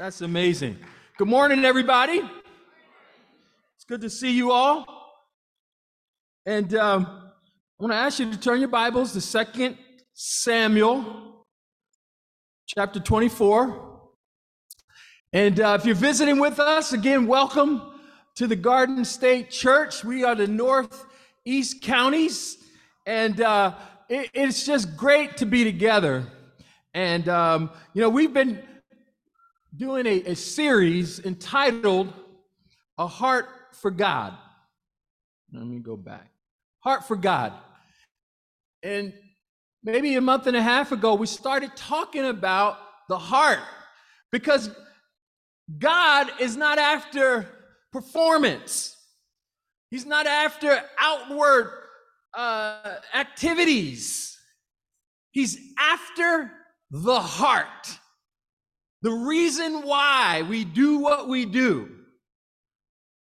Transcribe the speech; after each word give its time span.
That's 0.00 0.22
amazing. 0.22 0.78
Good 1.18 1.28
morning, 1.28 1.62
everybody. 1.62 2.22
It's 3.74 3.84
good 3.86 4.00
to 4.00 4.08
see 4.08 4.30
you 4.30 4.50
all. 4.50 4.86
And 6.46 6.74
um, 6.74 7.04
I 7.04 7.82
want 7.82 7.92
to 7.92 7.98
ask 7.98 8.18
you 8.18 8.30
to 8.30 8.40
turn 8.40 8.60
your 8.60 8.70
Bibles 8.70 9.12
to 9.12 9.20
Second 9.20 9.76
Samuel, 10.14 11.44
chapter 12.66 12.98
24. 12.98 14.00
And 15.34 15.60
uh, 15.60 15.76
if 15.78 15.84
you're 15.84 15.94
visiting 15.94 16.38
with 16.38 16.58
us, 16.58 16.94
again, 16.94 17.26
welcome 17.26 17.82
to 18.36 18.46
the 18.46 18.56
Garden 18.56 19.04
State 19.04 19.50
Church. 19.50 20.02
We 20.02 20.24
are 20.24 20.34
the 20.34 20.46
Northeast 20.46 21.82
counties, 21.82 22.56
and 23.04 23.38
uh, 23.42 23.74
it, 24.08 24.30
it's 24.32 24.64
just 24.64 24.96
great 24.96 25.36
to 25.36 25.44
be 25.44 25.62
together. 25.62 26.24
And, 26.94 27.28
um, 27.28 27.70
you 27.92 28.00
know, 28.00 28.08
we've 28.08 28.32
been 28.32 28.62
doing 29.76 30.06
a, 30.06 30.22
a 30.22 30.36
series 30.36 31.20
entitled 31.20 32.12
A 32.98 33.06
Heart 33.06 33.48
for 33.72 33.90
God. 33.90 34.36
Let 35.52 35.66
me 35.66 35.78
go 35.78 35.96
back. 35.96 36.30
Heart 36.80 37.06
for 37.06 37.16
God. 37.16 37.52
And 38.82 39.12
maybe 39.82 40.14
a 40.14 40.20
month 40.20 40.46
and 40.46 40.56
a 40.56 40.62
half 40.62 40.92
ago, 40.92 41.14
we 41.14 41.26
started 41.26 41.74
talking 41.76 42.24
about 42.24 42.78
the 43.08 43.18
heart 43.18 43.60
because 44.30 44.70
God 45.78 46.30
is 46.40 46.56
not 46.56 46.78
after 46.78 47.48
performance, 47.92 48.96
He's 49.90 50.06
not 50.06 50.26
after 50.26 50.82
outward 50.98 51.72
uh, 52.34 52.96
activities, 53.14 54.38
He's 55.32 55.58
after 55.78 56.52
the 56.90 57.20
heart. 57.20 57.99
The 59.02 59.12
reason 59.12 59.82
why 59.82 60.42
we 60.42 60.64
do 60.64 60.98
what 60.98 61.28
we 61.28 61.46
do. 61.46 61.88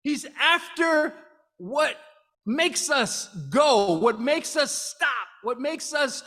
He's 0.03 0.25
after 0.39 1.13
what 1.57 1.97
makes 2.45 2.89
us 2.89 3.27
go, 3.49 3.93
what 3.97 4.19
makes 4.19 4.55
us 4.55 4.71
stop, 4.71 5.27
what 5.41 5.59
makes 5.59 5.93
us 5.93 6.23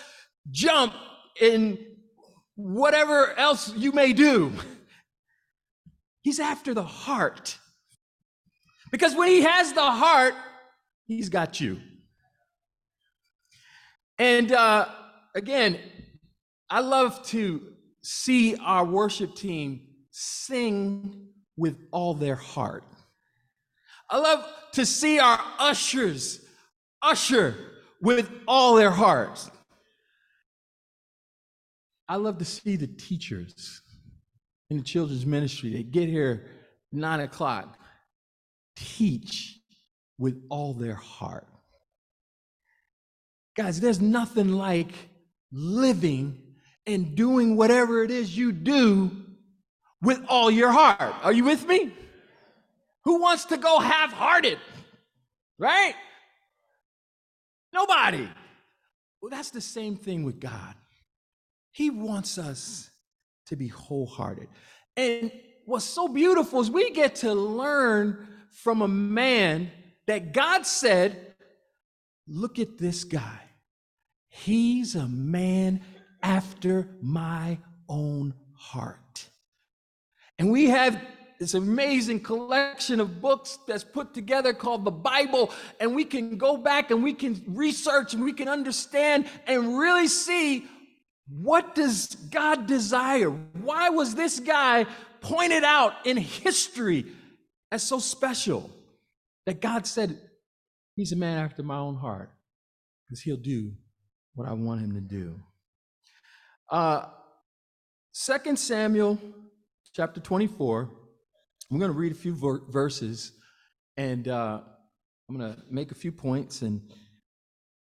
jump 0.51 0.93
in 1.41 1.79
whatever 2.57 3.39
else 3.39 3.73
you 3.77 3.93
may 3.93 4.13
do. 4.13 4.53
He's 6.23 6.41
after 6.41 6.75
the 6.75 6.83
heart. 6.83 7.57
Because 8.91 9.15
when 9.15 9.29
he 9.29 9.43
has 9.43 9.73
the 9.73 9.91
heart, 9.91 10.35
he's 11.07 11.29
got 11.29 11.61
you. 11.61 11.81
And 14.19 14.51
uh, 14.53 14.89
again, 15.35 15.79
I 16.71 16.81
love 16.81 17.25
to 17.29 17.63
see 18.09 18.57
our 18.65 18.87
worship 18.87 19.35
team 19.35 19.83
sing 20.11 21.29
with 21.59 21.77
all 21.93 22.15
their 22.15 22.37
heart. 22.37 22.85
I 24.09 24.17
love 24.17 24.51
to 24.73 24.87
see 24.87 25.19
our 25.19 25.39
ushers 25.59 26.41
usher 27.03 27.55
with 28.01 28.31
all 28.47 28.77
their 28.77 28.91
hearts. 28.91 29.51
I 32.09 32.17
love 32.17 32.39
to 32.39 32.47
see 32.47 32.77
the 32.77 32.87
teachers 32.87 33.83
in 34.71 34.79
the 34.79 34.83
children's 34.83 35.27
ministry. 35.27 35.71
They 35.71 35.83
get 35.83 36.09
here 36.09 36.47
nine 36.91 37.21
o'clock, 37.21 37.79
teach 38.75 39.61
with 40.17 40.43
all 40.49 40.73
their 40.73 40.95
heart. 40.95 41.47
Guys, 43.55 43.81
there's 43.81 44.01
nothing 44.01 44.53
like 44.53 44.93
living 45.53 46.48
and 46.89 47.15
doing 47.15 47.55
whatever 47.55 48.03
it 48.03 48.11
is 48.11 48.37
you 48.37 48.51
do 48.51 49.11
with 50.01 50.21
all 50.27 50.51
your 50.51 50.73
heart. 50.73 51.15
Are 51.23 51.33
you 51.33 51.45
with 51.45 51.67
me? 51.69 51.93
Who 53.05 53.21
wants 53.21 53.45
to 53.47 53.59
go 53.59 53.79
half 53.79 54.13
hearted? 54.13 54.59
Right? 55.59 55.95
Nobody. 57.73 58.27
Well, 59.21 59.31
that's 59.31 59.51
the 59.51 59.61
same 59.61 59.97
thing 59.97 60.25
with 60.25 60.41
God. 60.41 60.75
He 61.73 61.91
wants 61.91 62.39
us 62.39 62.91
to 63.47 63.57
be 63.57 63.69
wholehearted. 63.69 64.49
And 64.97 65.31
what's 65.67 65.85
so 65.85 66.09
beautiful 66.09 66.61
is 66.61 66.71
we 66.71 66.91
get 66.91 67.17
to 67.17 67.35
learn 67.35 68.27
from 68.51 68.81
a 68.81 68.89
man 68.89 69.71
that 70.07 70.33
God 70.33 70.67
said, 70.67 71.25
Look 72.31 72.59
at 72.59 72.77
this 72.77 73.05
guy. 73.05 73.41
He's 74.29 74.95
a 74.95 75.09
man 75.09 75.81
after 76.23 76.89
my 77.01 77.59
own 77.89 78.35
heart. 78.55 79.29
And 80.39 80.51
we 80.51 80.67
have 80.67 81.01
this 81.41 81.55
amazing 81.55 82.21
collection 82.21 83.01
of 83.01 83.21
books 83.21 83.59
that's 83.67 83.85
put 83.85 84.13
together 84.13 84.53
called 84.53 84.85
the 84.85 84.91
Bible, 84.91 85.53
and 85.81 85.95
we 85.95 86.05
can 86.05 86.37
go 86.37 86.57
back 86.57 86.91
and 86.91 87.03
we 87.03 87.15
can 87.15 87.43
research 87.47 88.15
and 88.15 88.25
we 88.25 88.33
can 88.33 88.49
understand 88.49 89.27
and 89.47 89.79
really 89.79 90.09
see 90.09 90.67
what 91.29 91.75
does 91.75 92.17
God 92.31 92.67
desire? 92.67 93.29
Why 93.29 93.91
was 93.91 94.15
this 94.15 94.41
guy 94.41 94.87
pointed 95.21 95.65
out 95.65 95.93
in 96.07 96.17
history 96.17 97.05
as 97.71 97.83
so 97.83 97.99
special 97.99 98.71
that 99.47 99.61
God 99.61 99.87
said 99.87 100.19
he's 100.97 101.13
a 101.13 101.17
man 101.17 101.39
after 101.39 101.63
my 101.63 101.77
own 101.77 101.97
heart 101.97 102.31
because 103.05 103.21
he'll 103.21 103.37
do 103.37 103.73
what 104.35 104.49
I 104.49 104.53
want 104.53 104.81
him 104.81 104.95
to 104.95 105.01
do. 105.01 105.41
Uh, 106.71 107.07
2 108.15 108.57
Samuel 108.57 109.19
chapter 109.95 110.21
24. 110.21 110.91
I'm 111.71 111.79
going 111.79 111.91
to 111.91 111.97
read 111.97 112.13
a 112.13 112.15
few 112.15 112.35
ver- 112.35 112.63
verses 112.69 113.33
and 113.97 114.29
uh, 114.29 114.61
I'm 115.29 115.37
going 115.37 115.55
to 115.55 115.63
make 115.71 115.93
a 115.93 115.95
few 115.95 116.13
points 116.13 116.61
and, 116.61 116.83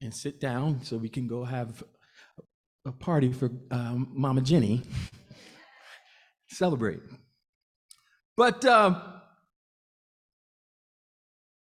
and 0.01 0.13
sit 0.13 0.39
down 0.39 0.83
so 0.83 0.95
we 0.95 1.09
can 1.09 1.27
go 1.27 1.43
have 1.43 1.83
a 2.85 2.93
party 2.93 3.33
for 3.33 3.51
um, 3.71 4.09
Mama 4.13 4.39
Jenny. 4.41 4.83
Celebrate. 6.49 7.01
But 8.37 8.63
um, 8.63 9.01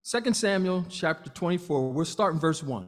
2 0.05 0.33
Samuel 0.33 0.85
chapter 0.87 1.31
24, 1.31 1.93
we'll 1.93 2.05
start 2.05 2.35
in 2.35 2.39
verse 2.39 2.61
1. 2.61 2.87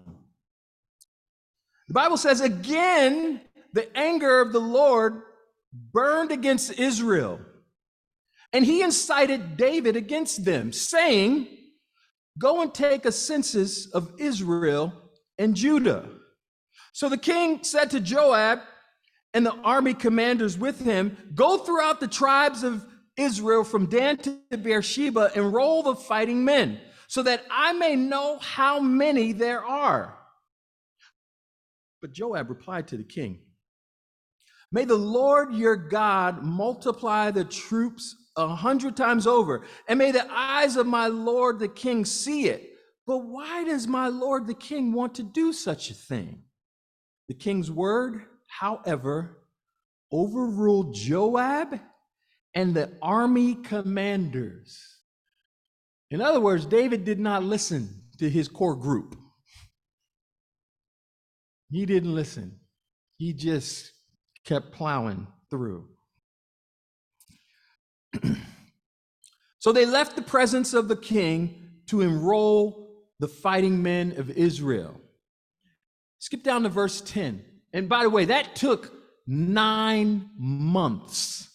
The 1.88 1.94
Bible 1.94 2.18
says, 2.18 2.42
Again, 2.42 3.42
the 3.74 3.96
anger 3.98 4.42
of 4.42 4.52
the 4.52 4.60
Lord 4.60 5.22
burned 5.74 6.32
against 6.32 6.80
Israel. 6.80 7.40
And 8.52 8.66
he 8.66 8.82
incited 8.82 9.58
David 9.58 9.96
against 9.96 10.44
them, 10.44 10.72
saying, 10.74 11.48
Go 12.38 12.62
and 12.62 12.74
take 12.74 13.06
a 13.06 13.12
census 13.12 13.88
of 13.88 14.14
Israel 14.18 14.94
and 15.38 15.56
Judah. 15.56 16.10
So 16.94 17.10
the 17.10 17.18
king 17.18 17.64
said 17.64 17.92
to 17.92 18.00
Joab 18.00 18.60
and 19.34 19.46
the 19.46 19.54
army 19.54 19.94
commanders 19.94 20.58
with 20.58 20.82
him, 20.82 21.16
Go 21.36 21.58
throughout 21.58 22.00
the 22.00 22.08
tribes 22.08 22.64
of 22.64 22.86
Israel 23.18 23.64
from 23.64 23.86
Dan 23.86 24.18
to 24.18 24.40
Beersheba 24.58 25.32
and 25.36 25.54
roll 25.54 25.84
the 25.84 25.96
fighting 25.96 26.44
men, 26.44 26.80
so 27.08 27.22
that 27.24 27.44
I 27.52 27.74
may 27.74 27.96
know 27.96 28.40
how 28.40 28.80
many 28.80 29.34
there 29.34 29.64
are. 29.64 30.18
But 32.02 32.14
Joab 32.14 32.50
replied 32.50 32.88
to 32.90 32.98
the 32.98 33.04
king, 33.04 33.40
May 34.72 34.86
the 34.86 34.96
Lord 34.96 35.54
your 35.54 35.76
God 35.76 36.44
multiply 36.44 37.32
the 37.32 37.46
troops 37.46 38.16
a 38.36 38.48
hundred 38.48 38.96
times 38.96 39.26
over, 39.26 39.66
and 39.88 39.98
may 39.98 40.12
the 40.12 40.32
eyes 40.32 40.76
of 40.76 40.86
my 40.86 41.08
Lord 41.08 41.60
the 41.60 41.68
king 41.68 42.06
see 42.06 42.48
it. 42.48 42.70
But 43.08 43.20
why 43.20 43.64
does 43.64 43.88
my 43.88 44.08
Lord 44.08 44.46
the 44.46 44.54
king 44.54 44.94
want 44.94 45.16
to 45.16 45.24
do 45.24 45.52
such 45.52 45.90
a 45.90 45.96
thing? 45.96 46.44
The 47.28 47.34
king's 47.34 47.72
word, 47.72 48.22
however, 48.48 49.40
overruled 50.12 50.94
Joab 50.94 51.80
and 52.54 52.76
the 52.76 52.92
army 53.02 53.56
commanders. 53.56 54.80
In 56.12 56.22
other 56.22 56.40
words, 56.40 56.66
David 56.66 57.06
did 57.06 57.20
not 57.20 57.44
listen 57.44 58.04
to 58.20 58.30
his 58.30 58.48
core 58.48 58.76
group. 58.76 59.16
He 61.72 61.86
didn't 61.86 62.14
listen. 62.14 62.60
He 63.18 63.34
just 63.34 63.92
kept 64.50 64.72
plowing 64.72 65.28
through. 65.52 65.88
so 69.60 69.72
they 69.72 69.86
left 69.86 70.16
the 70.16 70.24
presence 70.24 70.74
of 70.74 70.88
the 70.88 70.96
king 70.96 71.70
to 71.86 72.02
enroll 72.02 73.06
the 73.20 73.28
fighting 73.28 73.84
men 73.84 74.16
of 74.18 74.32
Israel. 74.32 75.00
Skip 76.18 76.42
down 76.42 76.64
to 76.64 76.70
verse 76.70 77.00
10. 77.02 77.46
And 77.74 77.88
by 77.88 78.02
the 78.02 78.10
way, 78.10 78.26
that 78.26 78.56
took 78.56 78.92
nine 79.28 80.32
months 80.36 81.48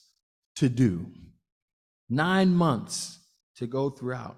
to 0.57 0.69
do. 0.69 1.07
Nine 2.09 2.55
months 2.55 3.19
to 3.57 3.67
go 3.67 3.91
throughout 3.91 4.37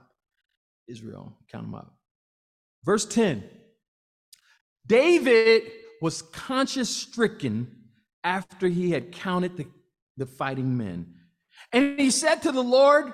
Israel. 0.88 1.36
Count 1.52 1.66
them 1.66 1.74
up. 1.74 1.94
Verse 2.84 3.04
10 3.04 3.44
David 4.86 5.64
was 6.00 6.22
conscience 6.22 6.88
stricken 6.88 7.75
after 8.26 8.66
he 8.66 8.90
had 8.90 9.12
counted 9.12 9.56
the, 9.56 9.66
the 10.16 10.26
fighting 10.26 10.76
men. 10.76 11.06
And 11.72 11.98
he 11.98 12.10
said 12.10 12.42
to 12.42 12.50
the 12.50 12.62
Lord, 12.62 13.12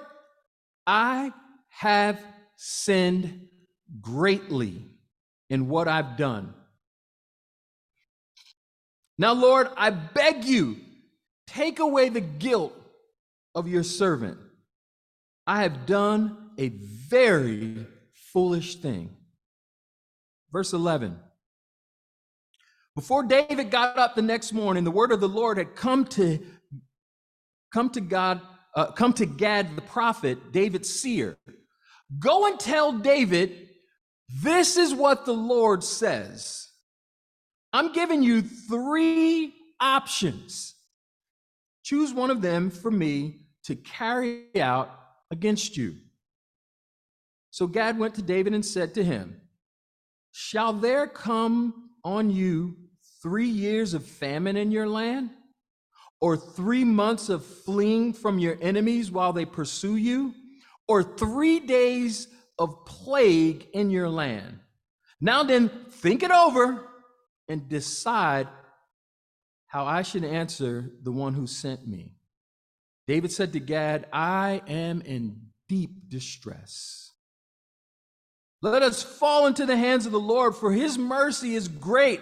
I 0.86 1.32
have 1.68 2.24
sinned 2.56 3.46
greatly 4.00 4.86
in 5.50 5.68
what 5.68 5.86
I've 5.86 6.16
done. 6.16 6.54
Now, 9.18 9.34
Lord, 9.34 9.68
I 9.76 9.90
beg 9.90 10.44
you, 10.44 10.78
take 11.46 11.78
away 11.78 12.08
the 12.08 12.22
guilt 12.22 12.72
of 13.54 13.68
your 13.68 13.82
servant. 13.82 14.38
I 15.46 15.62
have 15.62 15.84
done 15.84 16.52
a 16.58 16.68
very 16.68 17.86
foolish 18.14 18.76
thing. 18.76 19.14
Verse 20.50 20.72
11. 20.72 21.18
Before 22.94 23.22
David 23.22 23.70
got 23.70 23.98
up 23.98 24.14
the 24.14 24.22
next 24.22 24.52
morning, 24.52 24.84
the 24.84 24.90
word 24.90 25.12
of 25.12 25.20
the 25.20 25.28
Lord 25.28 25.56
had 25.56 25.74
come 25.74 26.04
to 26.06 26.38
come 27.72 27.88
to 27.90 28.00
God, 28.00 28.40
uh, 28.76 28.92
come 28.92 29.14
to 29.14 29.24
Gad 29.24 29.76
the 29.76 29.82
prophet, 29.82 30.52
David's 30.52 30.90
seer. 30.90 31.38
Go 32.18 32.46
and 32.46 32.60
tell 32.60 32.92
David, 32.92 33.70
this 34.42 34.76
is 34.76 34.94
what 34.94 35.24
the 35.24 35.32
Lord 35.32 35.82
says. 35.82 36.68
I'm 37.72 37.92
giving 37.94 38.22
you 38.22 38.42
three 38.42 39.54
options. 39.80 40.74
Choose 41.82 42.12
one 42.12 42.30
of 42.30 42.42
them 42.42 42.70
for 42.70 42.90
me 42.90 43.46
to 43.64 43.74
carry 43.74 44.44
out 44.60 44.90
against 45.30 45.78
you. 45.78 45.96
So 47.50 47.66
Gad 47.66 47.98
went 47.98 48.14
to 48.16 48.22
David 48.22 48.52
and 48.52 48.64
said 48.64 48.94
to 48.94 49.04
him, 49.04 49.40
Shall 50.30 50.74
there 50.74 51.06
come 51.06 51.90
on 52.04 52.30
you 52.30 52.76
three 53.22 53.48
years 53.48 53.94
of 53.94 54.04
famine 54.04 54.56
in 54.56 54.70
your 54.70 54.88
land? 54.88 55.30
Or 56.20 56.36
three 56.36 56.84
months 56.84 57.28
of 57.28 57.44
fleeing 57.44 58.12
from 58.12 58.38
your 58.38 58.56
enemies 58.60 59.10
while 59.10 59.32
they 59.32 59.44
pursue 59.44 59.96
you? 59.96 60.34
Or 60.86 61.02
three 61.02 61.60
days 61.60 62.28
of 62.58 62.84
plague 62.86 63.66
in 63.72 63.90
your 63.90 64.08
land? 64.08 64.60
Now 65.20 65.42
then, 65.42 65.69
think 65.69 66.22
it 66.22 66.30
over 66.30 66.86
and 67.48 67.69
decide 67.69 68.48
how 69.66 69.86
I 69.86 70.02
should 70.02 70.24
answer 70.24 70.90
the 71.02 71.12
one 71.12 71.34
who 71.34 71.46
sent 71.46 71.86
me. 71.86 72.16
David 73.06 73.32
said 73.32 73.52
to 73.52 73.60
Gad, 73.60 74.06
I 74.12 74.62
am 74.66 75.00
in 75.00 75.48
deep 75.69 76.08
distress. 76.08 77.12
Let 78.60 78.82
us 78.82 79.02
fall 79.02 79.46
into 79.46 79.66
the 79.66 79.76
hands 79.76 80.06
of 80.06 80.12
the 80.12 80.20
Lord, 80.20 80.54
for 80.54 80.72
his 80.72 80.98
mercy 80.98 81.54
is 81.54 81.66
great, 81.66 82.20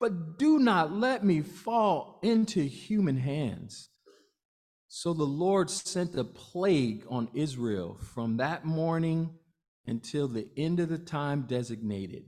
but 0.00 0.38
do 0.38 0.58
not 0.58 0.92
let 0.92 1.22
me 1.22 1.42
fall 1.42 2.18
into 2.22 2.62
human 2.62 3.18
hands. 3.18 3.90
So 4.88 5.12
the 5.12 5.22
Lord 5.22 5.70
sent 5.70 6.16
a 6.16 6.24
plague 6.24 7.04
on 7.08 7.28
Israel 7.34 7.98
from 8.00 8.38
that 8.38 8.64
morning 8.64 9.38
until 9.86 10.26
the 10.26 10.48
end 10.56 10.80
of 10.80 10.88
the 10.88 10.98
time 10.98 11.42
designated, 11.42 12.24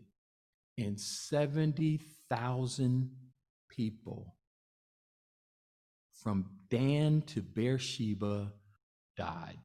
and 0.78 1.00
70,000 1.00 3.10
people 3.69 4.36
from 6.12 6.50
Dan 6.70 7.22
to 7.22 7.42
Beersheba 7.42 8.52
died. 9.16 9.58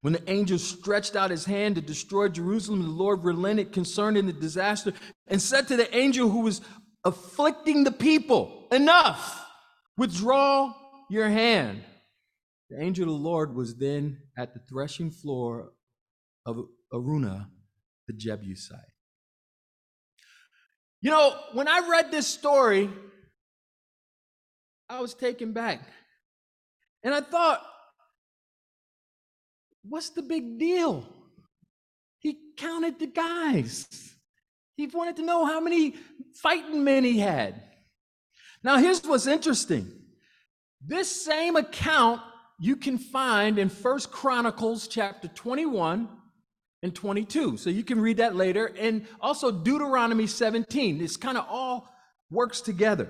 When 0.00 0.12
the 0.12 0.30
angel 0.30 0.58
stretched 0.58 1.16
out 1.16 1.30
his 1.30 1.44
hand 1.44 1.74
to 1.74 1.80
destroy 1.80 2.28
Jerusalem, 2.28 2.82
the 2.82 2.88
Lord 2.88 3.24
relented 3.24 3.72
concerning 3.72 4.26
the 4.26 4.32
disaster 4.32 4.92
and 5.26 5.42
said 5.42 5.66
to 5.68 5.76
the 5.76 5.94
angel 5.96 6.28
who 6.28 6.42
was 6.42 6.60
afflicting 7.04 7.84
the 7.84 7.90
people, 7.90 8.68
Enough, 8.70 9.44
withdraw 9.96 10.72
your 11.10 11.28
hand. 11.28 11.82
The 12.70 12.80
angel 12.80 13.04
of 13.04 13.20
the 13.20 13.28
Lord 13.28 13.54
was 13.56 13.76
then 13.76 14.18
at 14.36 14.54
the 14.54 14.60
threshing 14.68 15.10
floor 15.10 15.72
of 16.46 16.58
Araunah, 16.92 17.48
the 18.06 18.14
Jebusite. 18.14 18.78
You 21.00 21.10
know, 21.10 21.34
when 21.54 21.66
I 21.66 21.88
read 21.88 22.10
this 22.10 22.26
story, 22.26 22.90
I 24.88 25.00
was 25.00 25.14
taken 25.14 25.52
back. 25.52 25.80
And 27.02 27.14
I 27.14 27.20
thought, 27.20 27.62
what's 29.88 30.10
the 30.10 30.22
big 30.22 30.58
deal? 30.58 31.06
He 32.20 32.38
counted 32.56 32.98
the 32.98 33.06
guys. 33.06 34.14
He 34.76 34.86
wanted 34.86 35.16
to 35.16 35.24
know 35.24 35.44
how 35.44 35.60
many 35.60 35.94
fighting 36.42 36.84
men 36.84 37.04
he 37.04 37.18
had. 37.18 37.62
Now, 38.62 38.78
here's 38.78 39.02
what's 39.02 39.26
interesting. 39.26 39.90
This 40.84 41.24
same 41.24 41.56
account 41.56 42.20
you 42.60 42.76
can 42.76 42.98
find 42.98 43.58
in 43.58 43.68
First 43.68 44.10
Chronicles 44.10 44.88
chapter 44.88 45.28
21 45.28 46.08
and 46.82 46.94
22. 46.94 47.56
So 47.56 47.70
you 47.70 47.84
can 47.84 48.00
read 48.00 48.18
that 48.18 48.36
later. 48.36 48.66
And 48.78 49.06
also 49.20 49.50
Deuteronomy 49.50 50.26
17. 50.26 50.98
This 50.98 51.16
kind 51.16 51.38
of 51.38 51.46
all 51.48 51.88
works 52.30 52.60
together. 52.60 53.08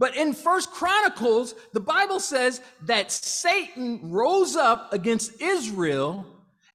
But 0.00 0.16
in 0.16 0.32
First 0.32 0.70
Chronicles, 0.70 1.54
the 1.74 1.80
Bible 1.80 2.20
says 2.20 2.62
that 2.86 3.12
Satan 3.12 4.10
rose 4.10 4.56
up 4.56 4.94
against 4.94 5.42
Israel 5.42 6.24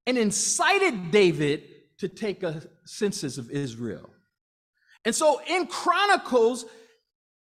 and 0.06 0.16
incited 0.16 1.10
David 1.10 1.64
to 1.98 2.08
take 2.08 2.44
a 2.44 2.62
census 2.86 3.40
of 3.40 3.50
Israel. 3.50 4.12
And 5.06 5.16
so 5.16 5.42
in 5.48 5.66
Chronicles, 5.66 6.66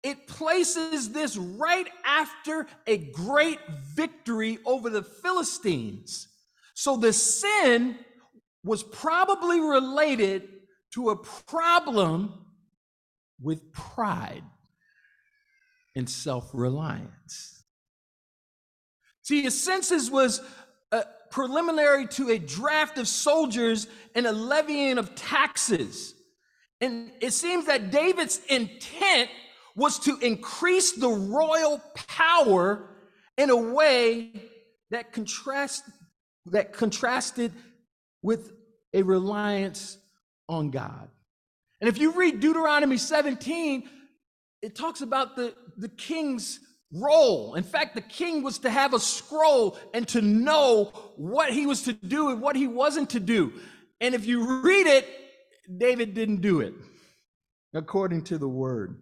it 0.03 0.27
places 0.27 1.13
this 1.13 1.37
right 1.37 1.87
after 2.05 2.67
a 2.85 2.97
great 2.97 3.59
victory 3.95 4.59
over 4.65 4.89
the 4.89 5.03
Philistines. 5.03 6.27
So 6.73 6.97
the 6.97 7.13
sin 7.13 7.97
was 8.65 8.83
probably 8.83 9.61
related 9.61 10.49
to 10.95 11.11
a 11.11 11.15
problem 11.15 12.33
with 13.41 13.71
pride 13.71 14.43
and 15.95 16.09
self 16.09 16.49
reliance. 16.53 17.63
See, 19.23 19.45
a 19.45 19.51
census 19.51 20.09
was 20.09 20.41
a 20.91 21.03
preliminary 21.29 22.07
to 22.07 22.29
a 22.29 22.39
draft 22.39 22.97
of 22.97 23.07
soldiers 23.07 23.87
and 24.15 24.25
a 24.25 24.31
levying 24.31 24.97
of 24.97 25.13
taxes. 25.15 26.15
And 26.81 27.11
it 27.21 27.33
seems 27.33 27.65
that 27.65 27.91
David's 27.91 28.39
intent 28.49 29.29
was 29.75 29.99
to 29.99 30.17
increase 30.17 30.93
the 30.93 31.09
royal 31.09 31.81
power 32.07 32.89
in 33.37 33.49
a 33.49 33.55
way 33.55 34.31
that 34.91 35.13
contrast 35.13 35.83
that 36.47 36.73
contrasted 36.73 37.51
with 38.21 38.51
a 38.93 39.03
reliance 39.03 39.97
on 40.47 40.71
God. 40.71 41.09
And 41.79 41.87
if 41.87 41.97
you 41.97 42.11
read 42.11 42.39
Deuteronomy 42.39 42.97
17, 42.97 43.87
it 44.61 44.75
talks 44.75 45.01
about 45.01 45.35
the, 45.35 45.53
the 45.79 45.89
king's 45.89 46.59
role. 46.93 47.55
In 47.55 47.63
fact, 47.63 47.95
the 47.95 48.01
king 48.01 48.43
was 48.43 48.59
to 48.59 48.69
have 48.69 48.93
a 48.93 48.99
scroll 48.99 49.77
and 49.93 50.07
to 50.09 50.21
know 50.21 50.85
what 51.15 51.51
he 51.53 51.65
was 51.65 51.83
to 51.83 51.93
do 51.93 52.29
and 52.29 52.41
what 52.41 52.55
he 52.55 52.67
wasn't 52.67 53.11
to 53.11 53.19
do. 53.19 53.53
And 54.01 54.15
if 54.15 54.25
you 54.25 54.61
read 54.61 54.87
it, 54.87 55.07
David 55.77 56.13
didn't 56.13 56.41
do 56.41 56.61
it 56.61 56.73
according 57.73 58.23
to 58.23 58.37
the 58.37 58.47
word. 58.47 58.99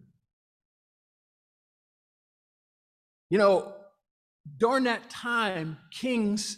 You 3.29 3.37
know, 3.37 3.73
during 4.57 4.85
that 4.85 5.09
time, 5.09 5.77
kings 5.91 6.57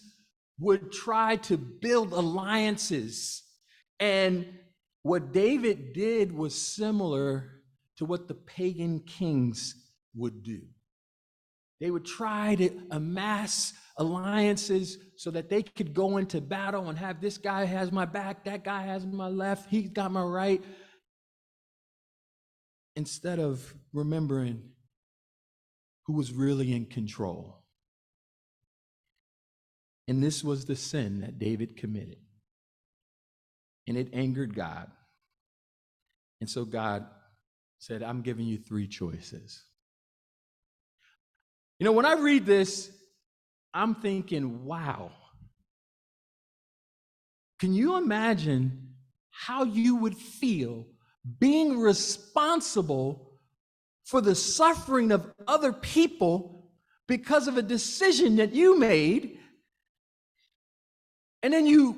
would 0.60 0.92
try 0.92 1.38
to 1.38 1.58
build 1.58 2.12
alliances. 2.12 3.44
And 4.00 4.46
what 5.04 5.32
David 5.32 5.94
did 5.94 6.32
was 6.32 6.56
similar 6.56 7.62
to 7.98 8.06
what 8.06 8.28
the 8.28 8.34
pagan 8.34 9.02
kings 9.02 9.76
would 10.16 10.44
do. 10.44 10.62
They 11.80 11.90
would 11.90 12.06
try 12.06 12.56
to 12.56 12.72
amass 12.92 13.74
alliances 13.98 14.98
so 15.16 15.32
that 15.32 15.50
they 15.50 15.64
could 15.64 15.94
go 15.94 16.18
into 16.18 16.42
battle 16.42 16.90
and 16.90 16.98
have 16.98 17.22
this 17.22 17.38
guy 17.38 17.66
has 17.66 17.92
my 17.92 18.06
back, 18.06 18.46
that 18.46 18.64
guy 18.64 18.84
has 18.84 19.06
my 19.06 19.28
left, 19.28 19.70
he's 19.70 19.90
got 19.90 20.12
my 20.12 20.22
right. 20.22 20.62
Instead 22.96 23.40
of 23.40 23.74
remembering 23.94 24.62
who 26.06 26.14
was 26.14 26.34
really 26.34 26.74
in 26.74 26.86
control. 26.86 27.64
And 30.08 30.24
this 30.24 30.44
was 30.44 30.66
the 30.66 30.76
sin 30.76 31.22
that 31.22 31.38
David 31.38 31.78
committed. 31.78 32.18
And 33.88 33.96
it 33.96 34.10
angered 34.12 34.56
God. 34.56 34.90
And 36.42 36.50
so 36.50 36.66
God 36.66 37.06
said, 37.78 38.02
I'm 38.02 38.22
giving 38.22 38.48
you 38.48 38.58
three 38.58 38.88
choices. 38.88 39.64
You 41.80 41.86
know, 41.86 41.92
when 41.92 42.06
I 42.06 42.14
read 42.14 42.46
this, 42.46 42.92
I'm 43.74 43.96
thinking, 43.96 44.66
wow. 44.66 45.12
Can 47.60 47.74
you 47.74 47.98
imagine 47.98 48.94
how 49.32 49.64
you 49.64 49.96
would 49.96 50.16
feel 50.18 50.86
being 51.40 51.80
responsible 51.80 53.30
for 54.06 54.22
the 54.22 54.36
suffering 54.36 55.12
of 55.12 55.32
other 55.48 55.72
people 55.72 56.72
because 57.08 57.48
of 57.48 57.58
a 57.58 57.62
decision 57.62 58.38
that 58.38 58.54
you 58.54 58.78
made. 58.78 59.40
And 61.44 61.54
then 61.54 61.66
you 61.66 61.98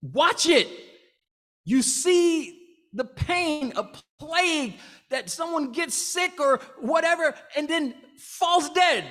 watch 0.00 0.46
it. 0.46 0.68
You 1.64 1.82
see 1.82 2.58
the 2.92 3.04
pain, 3.04 3.72
a 3.76 3.88
plague 4.18 4.74
that 5.10 5.30
someone 5.30 5.72
gets 5.72 5.94
sick 5.94 6.40
or 6.40 6.58
whatever, 6.80 7.34
and 7.56 7.68
then 7.68 7.94
falls 8.22 8.70
dead 8.70 9.04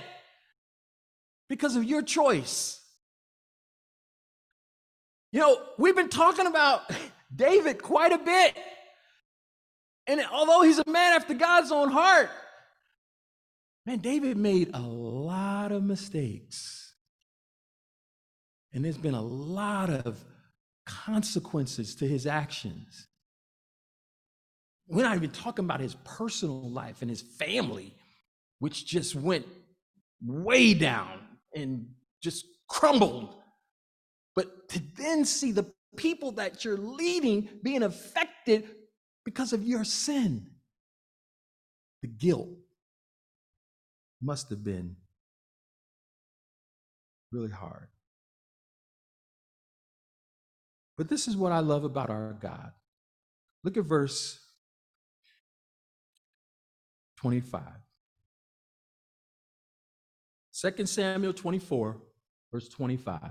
because 1.50 1.75
of 1.75 1.84
your 1.84 2.01
choice. 2.01 2.82
You 5.32 5.39
know, 5.39 5.62
we've 5.77 5.96
been 5.96 6.10
talking 6.10 6.48
about 6.48 6.82
David 7.36 7.82
quite 7.82 8.12
a 8.12 8.18
bit. 8.18 8.58
And 10.08 10.22
although 10.32 10.62
he's 10.63 10.80
a 10.80 10.89
man 10.89 11.13
after 11.13 11.34
God's 11.34 11.72
own 11.72 11.89
heart, 11.89 12.30
man, 13.86 14.00
David 14.00 14.38
made 14.38 14.72
a 14.74 14.82
lot 14.82 15.72
of 15.72 15.84
mistakes. 15.84 16.94
And 18.74 18.84
there's 18.84 18.98
been 18.98 19.13
a 19.13 19.22
lot 19.22 19.89
of 19.89 20.24
consequences 20.86 21.96
to 21.96 22.08
his 22.08 22.25
actions. 22.25 23.08
We're 24.88 25.03
not 25.03 25.15
even 25.15 25.32
talking 25.32 25.65
about 25.65 25.80
his 25.80 25.96
personal 26.03 26.70
life 26.70 27.01
and 27.01 27.10
his 27.10 27.22
family, 27.22 27.94
which 28.62 28.86
just 28.86 29.15
went 29.15 29.48
way 30.24 30.75
down 30.75 31.20
and 31.56 31.88
just 32.22 32.46
crumbled. 32.70 33.34
But 34.36 34.70
to 34.70 34.82
then 34.96 35.25
see 35.25 35.51
the 35.51 35.65
people 35.98 36.34
that 36.34 36.63
you're 36.63 36.77
leading 36.77 37.50
being 37.63 37.82
affected 37.82 38.70
because 39.25 39.51
of 39.51 39.63
your 39.63 39.84
sin, 39.84 40.46
the 42.03 42.08
guilt 42.08 42.50
must 44.22 44.51
have 44.51 44.63
been 44.63 44.96
really 47.32 47.50
hard. 47.50 47.88
But 51.00 51.10
this 51.10 51.27
is 51.27 51.36
what 51.36 51.51
I 51.51 51.62
love 51.62 51.84
about 51.84 52.12
our 52.12 52.38
God. 52.39 52.74
Look 53.63 53.75
at 53.75 53.86
verse 53.86 54.39
25. 57.18 57.63
2 60.53 60.86
Samuel 60.86 61.34
24, 61.34 61.98
verse 62.51 62.70
25. 62.70 63.22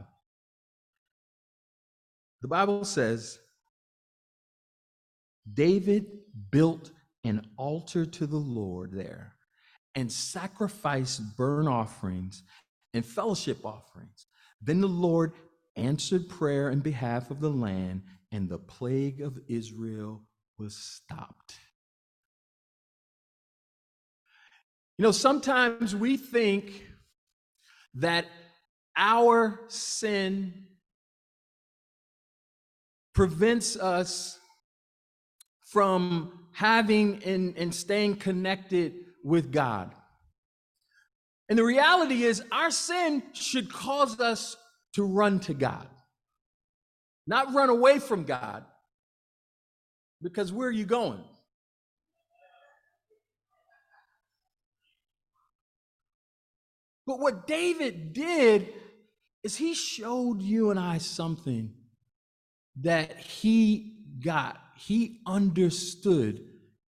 The 2.43 2.49
Bible 2.49 2.85
says 2.85 3.39
David 5.53 6.07
built 6.51 6.91
an 7.25 7.47
altar 7.57 8.07
to 8.07 8.27
the 8.27 8.37
Lord 8.37 8.93
there 8.93 9.35
and 9.95 10.11
sacrificed 10.11 11.37
burnt 11.37 11.69
offerings 11.69 12.43
and 12.95 13.05
fellowship 13.05 13.65
offerings. 13.65 14.27
Then 14.63 14.81
the 14.81 14.89
Lord 14.89 15.33
answered 15.77 16.29
prayer 16.29 16.71
in 16.71 16.81
behalf 16.81 17.31
of 17.31 17.41
the 17.41 17.51
land, 17.51 18.03
and 18.33 18.49
the 18.49 18.59
plague 18.59 19.21
of 19.21 19.39
Israel 19.49 20.23
was 20.59 20.77
stopped. 20.77 21.57
You 24.99 25.05
know, 25.05 25.13
sometimes 25.13 25.97
we 25.97 26.17
think 26.17 26.87
that 27.95 28.27
our 28.97 29.61
sin 29.69 30.67
prevents 33.15 33.77
us 33.77 34.39
from 35.73 36.47
having 36.53 37.23
and, 37.25 37.57
and 37.57 37.75
staying 37.75 38.17
connected 38.17 38.95
with 39.25 39.53
God. 39.53 39.95
And 41.49 41.59
the 41.59 41.65
reality 41.65 42.23
is, 42.23 42.43
our 42.53 42.71
sin 42.71 43.23
should 43.33 43.73
cause 43.73 44.21
us 44.21 44.57
to 44.95 45.05
run 45.05 45.41
to 45.41 45.55
God, 45.55 45.89
not 47.27 47.53
run 47.55 47.71
away 47.71 47.99
from 47.99 48.25
God. 48.25 48.65
Because 50.23 50.53
where 50.53 50.69
are 50.69 50.73
you 50.73 50.85
going? 50.85 51.25
But 57.11 57.19
what 57.19 57.49
David 57.49 58.13
did 58.13 58.73
is 59.43 59.57
he 59.57 59.75
showed 59.75 60.41
you 60.41 60.71
and 60.71 60.79
I 60.79 60.99
something 60.99 61.73
that 62.83 63.17
he 63.17 63.97
got, 64.25 64.61
he 64.77 65.19
understood 65.27 66.41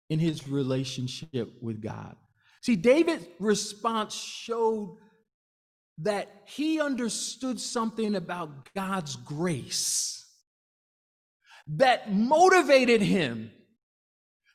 in 0.09 0.19
his 0.19 0.45
relationship 0.45 1.53
with 1.61 1.81
God. 1.81 2.17
See, 2.59 2.75
David's 2.75 3.27
response 3.39 4.13
showed 4.13 4.97
that 5.99 6.27
he 6.47 6.81
understood 6.81 7.57
something 7.57 8.13
about 8.13 8.73
God's 8.73 9.15
grace 9.15 10.27
that 11.65 12.11
motivated 12.11 13.01
him 13.01 13.51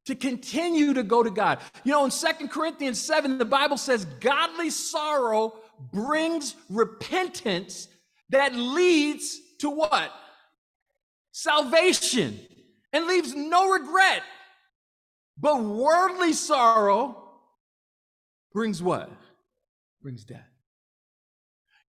to 0.07 0.15
continue 0.15 0.95
to 0.95 1.03
go 1.03 1.23
to 1.23 1.31
God. 1.31 1.59
You 1.85 1.93
know, 1.93 2.05
in 2.05 2.11
Second 2.11 2.49
Corinthians 2.49 3.01
7, 3.01 3.39
the 3.39 3.45
Bible 3.45 3.77
says, 3.77 4.05
godly 4.21 4.71
sorrow 4.71 5.55
brings 5.93 6.55
repentance 6.69 7.89
that 8.31 8.55
leads 8.55 9.41
to 9.59 9.71
what? 9.71 10.13
salvation 11.35 12.39
and 12.93 13.07
leaves 13.07 13.35
no 13.35 13.69
regret. 13.69 14.23
But 15.37 15.63
worldly 15.63 16.33
sorrow 16.33 17.17
brings 18.53 18.83
what? 18.83 19.11
Brings 20.01 20.25
death. 20.25 20.49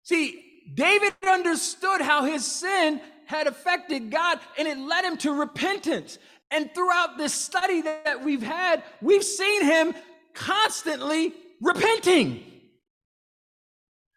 See, 0.05 0.41
David 0.73 1.15
understood 1.27 2.01
how 2.01 2.25
his 2.25 2.47
sin 2.47 3.01
had 3.27 3.49
affected 3.49 4.11
God 4.11 4.39
and 4.57 4.69
it 4.69 4.79
led 4.79 5.05
him 5.05 5.17
to 5.19 5.33
repentance. 5.33 6.19
And 6.55 6.73
throughout 6.73 7.19
this 7.19 7.35
study 7.35 7.81
that 7.81 8.23
we've 8.23 8.43
had, 8.43 8.85
we've 9.03 9.25
seen 9.25 9.65
him 9.65 9.93
constantly 10.35 11.35
repenting. 11.61 12.45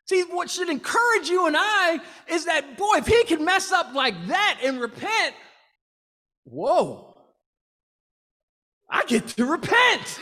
See, 0.05 0.21
what 0.21 0.47
should 0.47 0.69
encourage 0.69 1.29
you 1.29 1.47
and 1.47 1.55
I 1.57 1.99
is 2.29 2.45
that, 2.45 2.77
boy, 2.77 2.97
if 2.97 3.07
he 3.07 3.23
can 3.23 3.43
mess 3.43 3.71
up 3.71 3.95
like 3.95 4.27
that 4.27 4.59
and 4.63 4.79
repent, 4.79 5.33
whoa, 6.43 7.17
I 8.87 9.03
get 9.05 9.27
to 9.29 9.45
repent. 9.45 10.19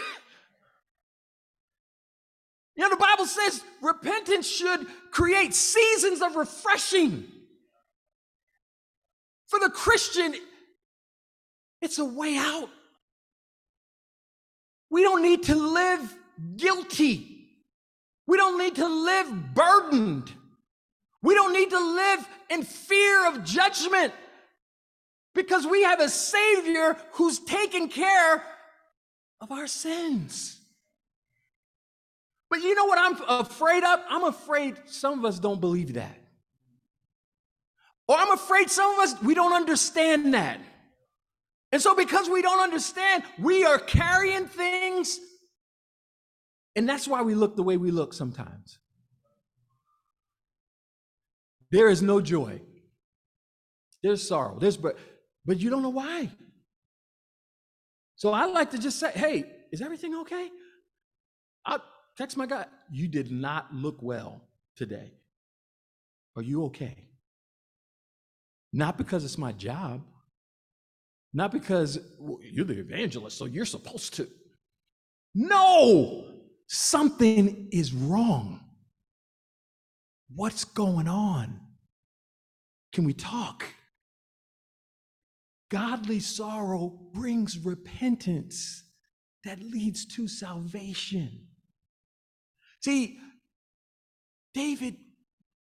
You 2.77 2.83
know, 2.83 2.89
the 2.91 2.95
Bible 2.95 3.25
says 3.25 3.61
repentance 3.81 4.47
should 4.47 4.87
create 5.11 5.53
seasons 5.53 6.21
of 6.21 6.37
refreshing. 6.37 7.25
For 9.47 9.59
the 9.59 9.69
Christian, 9.69 10.33
it's 11.85 11.99
a 11.99 12.05
way 12.05 12.35
out. 12.35 12.69
We 14.89 15.03
don't 15.03 15.21
need 15.21 15.43
to 15.43 15.55
live 15.55 16.17
guilty. 16.57 17.47
We 18.27 18.37
don't 18.37 18.57
need 18.57 18.75
to 18.75 18.87
live 18.87 19.53
burdened. 19.53 20.31
We 21.21 21.35
don't 21.35 21.53
need 21.53 21.69
to 21.69 21.79
live 21.79 22.27
in 22.49 22.63
fear 22.63 23.27
of 23.27 23.43
judgment 23.43 24.13
because 25.35 25.67
we 25.67 25.83
have 25.83 25.99
a 25.99 26.09
Savior 26.09 26.97
who's 27.13 27.37
taken 27.39 27.87
care 27.87 28.43
of 29.39 29.51
our 29.51 29.67
sins. 29.67 30.59
But 32.49 32.61
you 32.61 32.73
know 32.73 32.85
what 32.85 32.97
I'm 32.97 33.45
afraid 33.45 33.83
of? 33.83 33.99
I'm 34.09 34.23
afraid 34.23 34.75
some 34.87 35.19
of 35.19 35.25
us 35.25 35.39
don't 35.39 35.61
believe 35.61 35.93
that. 35.93 36.17
Or 38.07 38.17
I'm 38.17 38.31
afraid 38.31 38.71
some 38.71 38.91
of 38.95 38.99
us, 38.99 39.21
we 39.21 39.35
don't 39.35 39.53
understand 39.53 40.33
that. 40.33 40.59
And 41.71 41.81
so, 41.81 41.95
because 41.95 42.29
we 42.29 42.41
don't 42.41 42.61
understand, 42.61 43.23
we 43.39 43.65
are 43.65 43.79
carrying 43.79 44.45
things 44.45 45.19
and 46.75 46.87
that's 46.87 47.07
why 47.07 47.21
we 47.21 47.35
look 47.35 47.55
the 47.55 47.63
way 47.63 47.77
we 47.77 47.91
look 47.91 48.13
sometimes. 48.13 48.79
There 51.71 51.89
is 51.89 52.01
no 52.01 52.21
joy. 52.21 52.61
There's 54.03 54.27
sorrow. 54.27 54.59
There's 54.59 54.77
but 54.77 54.97
but 55.45 55.59
you 55.59 55.69
don't 55.69 55.81
know 55.81 55.89
why. 55.89 56.29
So 58.17 58.31
I 58.31 58.45
like 58.45 58.71
to 58.71 58.77
just 58.77 58.99
say, 58.99 59.11
hey, 59.11 59.45
is 59.71 59.81
everything 59.81 60.15
okay? 60.15 60.49
I 61.65 61.79
text 62.17 62.37
my 62.37 62.45
guy, 62.45 62.65
you 62.91 63.07
did 63.07 63.31
not 63.31 63.73
look 63.73 64.01
well 64.01 64.41
today. 64.75 65.11
Are 66.35 66.41
you 66.41 66.65
okay? 66.65 66.95
Not 68.71 68.97
because 68.97 69.23
it's 69.23 69.37
my 69.37 69.51
job, 69.51 70.01
not 71.35 71.51
because 71.51 71.99
well, 72.17 72.39
you're 72.41 72.63
the 72.63 72.79
evangelist, 72.79 73.37
so 73.37 73.43
you're 73.45 73.65
supposed 73.65 74.13
to. 74.15 74.27
No, 75.35 76.23
something 76.67 77.67
is 77.73 77.93
wrong. 77.93 78.61
What's 80.33 80.63
going 80.63 81.09
on? 81.09 81.59
Can 82.93 83.03
we 83.03 83.13
talk? 83.13 83.65
Godly 85.69 86.21
sorrow 86.21 86.97
brings 87.11 87.59
repentance 87.59 88.83
that 89.43 89.61
leads 89.61 90.05
to 90.15 90.29
salvation. 90.29 91.47
See, 92.79 93.19
David 94.53 94.95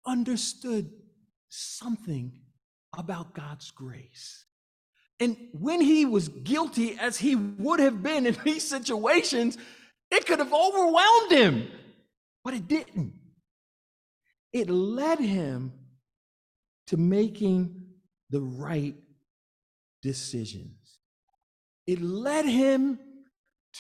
understood 0.07 0.91
something 1.49 2.43
about 2.99 3.35
God's 3.35 3.71
grace. 3.71 4.45
And 5.21 5.37
when 5.53 5.81
he 5.81 6.05
was 6.05 6.29
guilty, 6.29 6.97
as 6.99 7.19
he 7.19 7.37
would 7.37 7.81
have 7.81 8.03
been 8.03 8.27
in 8.27 8.37
these 8.45 8.67
situations, 8.67 9.57
it 10.11 10.27
could 10.27 10.39
have 10.39 10.53
overwhelmed 10.53 11.31
him, 11.31 11.69
but 12.45 12.55
it 12.55 12.69
didn't. 12.69 13.15
It 14.53 14.71
led 14.71 15.19
him 15.19 15.73
to 16.89 16.97
making 16.97 17.87
the 18.31 18.41
right 18.41 18.95
decisions. 20.03 20.99
It 21.87 22.01
led 22.01 22.45
him 22.45 22.99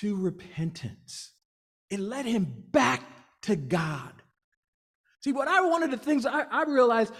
to 0.00 0.16
repentance. 0.16 1.32
It 1.90 2.00
led 2.00 2.26
him 2.26 2.64
back 2.70 3.02
to 3.42 3.56
God. 3.56 4.12
See, 5.22 5.32
what 5.32 5.48
I 5.48 5.60
one 5.62 5.82
of 5.82 5.90
the 5.90 5.96
things 5.96 6.26
I, 6.26 6.42
I 6.42 6.64
realized 6.64 7.12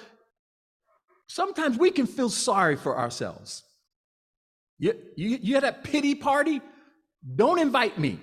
sometimes 1.28 1.78
we 1.78 1.90
can 1.90 2.06
feel 2.06 2.28
sorry 2.28 2.76
for 2.76 2.99
ourselves. 2.99 3.62
You, 4.78 4.95
you, 5.16 5.38
you 5.40 5.54
had 5.54 5.64
a 5.64 5.73
pity 5.73 6.14
party? 6.14 6.61
Don't 7.37 7.59
invite 7.59 7.99
me. 7.99 8.21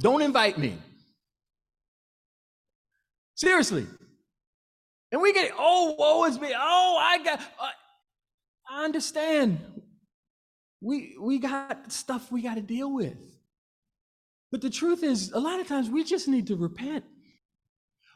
Don't 0.00 0.22
invite 0.22 0.58
me. 0.58 0.78
Seriously. 3.34 3.86
And 5.10 5.22
we 5.22 5.32
get, 5.32 5.52
oh, 5.56 5.94
woe 5.98 6.24
is 6.24 6.38
me. 6.38 6.52
Oh, 6.54 6.98
I 7.00 7.22
got, 7.22 7.40
uh, 7.40 7.68
I 8.70 8.84
understand. 8.84 9.58
We, 10.80 11.16
we 11.20 11.38
got 11.38 11.90
stuff 11.90 12.30
we 12.30 12.42
got 12.42 12.54
to 12.56 12.60
deal 12.60 12.92
with. 12.92 13.16
But 14.50 14.60
the 14.60 14.70
truth 14.70 15.02
is, 15.02 15.32
a 15.32 15.40
lot 15.40 15.60
of 15.60 15.66
times 15.66 15.88
we 15.88 16.04
just 16.04 16.28
need 16.28 16.46
to 16.48 16.56
repent. 16.56 17.04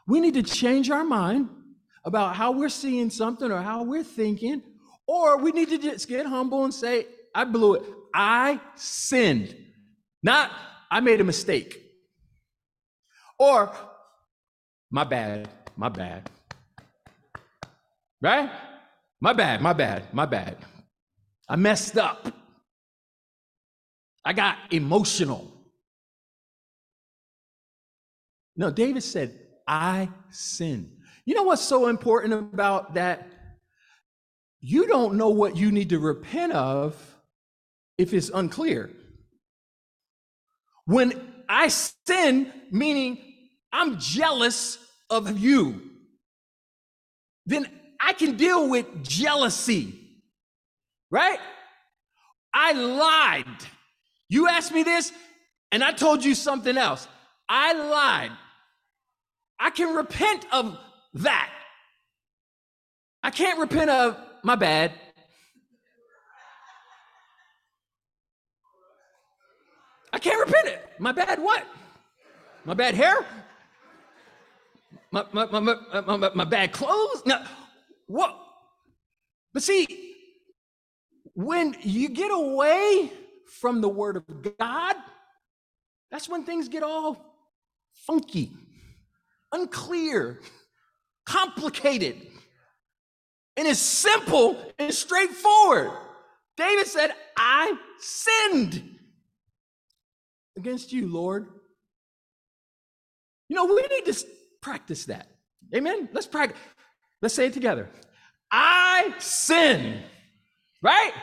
We 0.07 0.19
need 0.19 0.33
to 0.35 0.43
change 0.43 0.89
our 0.89 1.03
mind 1.03 1.49
about 2.05 2.35
how 2.35 2.51
we're 2.51 2.69
seeing 2.69 3.09
something 3.09 3.51
or 3.51 3.61
how 3.61 3.83
we're 3.83 4.03
thinking, 4.03 4.61
or 5.07 5.37
we 5.37 5.51
need 5.51 5.69
to 5.69 5.77
just 5.77 6.07
get 6.07 6.25
humble 6.25 6.63
and 6.63 6.73
say, 6.73 7.07
I 7.35 7.43
blew 7.43 7.75
it. 7.75 7.83
I 8.13 8.59
sinned. 8.75 9.55
Not, 10.21 10.51
I 10.89 10.99
made 10.99 11.19
a 11.19 11.23
mistake. 11.23 11.79
Or, 13.37 13.71
my 14.91 15.03
bad, 15.03 15.49
my 15.75 15.89
bad. 15.89 16.29
Right? 18.21 18.49
My 19.19 19.33
bad, 19.33 19.61
my 19.61 19.73
bad, 19.73 20.13
my 20.13 20.25
bad. 20.25 20.57
I 21.49 21.55
messed 21.55 21.97
up. 21.97 22.31
I 24.23 24.33
got 24.33 24.57
emotional. 24.71 25.51
No, 28.55 28.69
David 28.69 29.03
said, 29.03 29.37
I 29.67 30.09
sinned. 30.29 30.91
You 31.25 31.35
know 31.35 31.43
what's 31.43 31.61
so 31.61 31.87
important 31.87 32.33
about 32.33 32.93
that? 32.93 33.27
You 34.65 34.87
don't 34.87 35.15
know 35.15 35.27
what 35.27 35.57
you 35.57 35.73
need 35.73 35.89
to 35.89 35.99
repent 35.99 36.53
of 36.53 36.95
if 37.97 38.13
it's 38.13 38.29
unclear. 38.29 38.89
When 40.85 41.21
I 41.49 41.67
sin, 41.67 42.49
meaning 42.71 43.19
I'm 43.73 43.99
jealous 43.99 44.77
of 45.09 45.37
you, 45.37 45.81
then 47.45 47.67
I 47.99 48.13
can 48.13 48.37
deal 48.37 48.69
with 48.69 49.03
jealousy, 49.03 49.99
right? 51.11 51.39
I 52.53 52.71
lied. 52.71 53.65
You 54.29 54.47
asked 54.47 54.71
me 54.71 54.83
this, 54.83 55.11
and 55.73 55.83
I 55.83 55.91
told 55.91 56.23
you 56.23 56.33
something 56.35 56.77
else. 56.77 57.05
I 57.49 57.73
lied. 57.73 58.31
I 59.59 59.71
can 59.71 59.93
repent 59.93 60.45
of 60.53 60.77
that. 61.15 61.51
I 63.21 63.29
can't 63.29 63.59
repent 63.59 63.89
of 63.89 64.17
my 64.43 64.55
bad. 64.55 64.91
I 70.11 70.19
can't 70.19 70.39
repent 70.45 70.67
it. 70.67 70.89
My 70.99 71.11
bad 71.11 71.41
what? 71.41 71.65
My 72.65 72.73
bad 72.73 72.93
hair? 72.93 73.25
My, 75.11 75.25
my, 75.31 75.45
my, 75.47 75.59
my, 75.59 76.01
my, 76.17 76.29
my 76.33 76.43
bad 76.43 76.71
clothes? 76.71 77.23
No. 77.25 77.43
What? 78.07 78.37
But 79.53 79.63
see, 79.63 79.87
when 81.33 81.75
you 81.81 82.09
get 82.09 82.31
away 82.31 83.11
from 83.59 83.81
the 83.81 83.89
word 83.89 84.17
of 84.17 84.57
God, 84.57 84.95
that's 86.11 86.29
when 86.29 86.43
things 86.43 86.67
get 86.67 86.83
all 86.83 87.17
funky, 88.05 88.51
unclear, 89.51 90.39
complicated. 91.25 92.27
And 93.55 93.67
it's 93.67 93.79
simple 93.79 94.57
and 94.79 94.93
straightforward. 94.93 95.91
David 96.57 96.87
said, 96.87 97.11
I 97.37 97.75
sinned 97.99 98.97
against 100.57 100.91
you, 100.91 101.11
Lord. 101.11 101.47
You 103.49 103.55
know, 103.55 103.65
we 103.65 103.81
need 103.81 104.05
to 104.11 104.25
practice 104.61 105.05
that. 105.05 105.27
Amen. 105.75 106.09
Let's 106.13 106.27
practice. 106.27 106.57
Let's 107.21 107.35
say 107.35 107.47
it 107.47 107.53
together. 107.53 107.89
I 108.51 109.13
sin. 109.19 110.01
Right? 110.81 111.13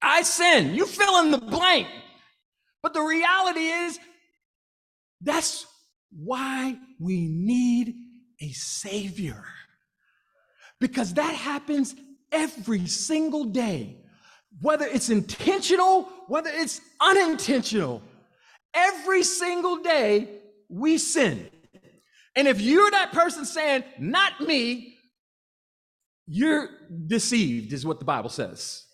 I 0.00 0.22
sin. 0.22 0.74
You 0.74 0.86
fill 0.86 1.20
in 1.20 1.30
the 1.30 1.38
blank. 1.38 1.88
But 2.82 2.94
the 2.94 3.02
reality 3.02 3.60
is, 3.60 3.98
that's 5.20 5.66
why 6.10 6.76
we 6.98 7.28
need 7.28 7.94
a 8.40 8.50
Savior. 8.50 9.44
Because 10.82 11.14
that 11.14 11.32
happens 11.32 11.94
every 12.32 12.86
single 12.88 13.44
day, 13.44 13.98
whether 14.60 14.84
it's 14.84 15.10
intentional, 15.10 16.08
whether 16.26 16.50
it's 16.52 16.80
unintentional. 17.00 18.02
Every 18.74 19.22
single 19.22 19.76
day, 19.76 20.28
we 20.68 20.98
sin. 20.98 21.48
And 22.34 22.48
if 22.48 22.60
you're 22.60 22.90
that 22.90 23.12
person 23.12 23.44
saying, 23.44 23.84
not 24.00 24.40
me, 24.40 24.96
you're 26.26 26.68
deceived, 27.06 27.72
is 27.72 27.86
what 27.86 28.00
the 28.00 28.04
Bible 28.04 28.30
says. 28.30 28.84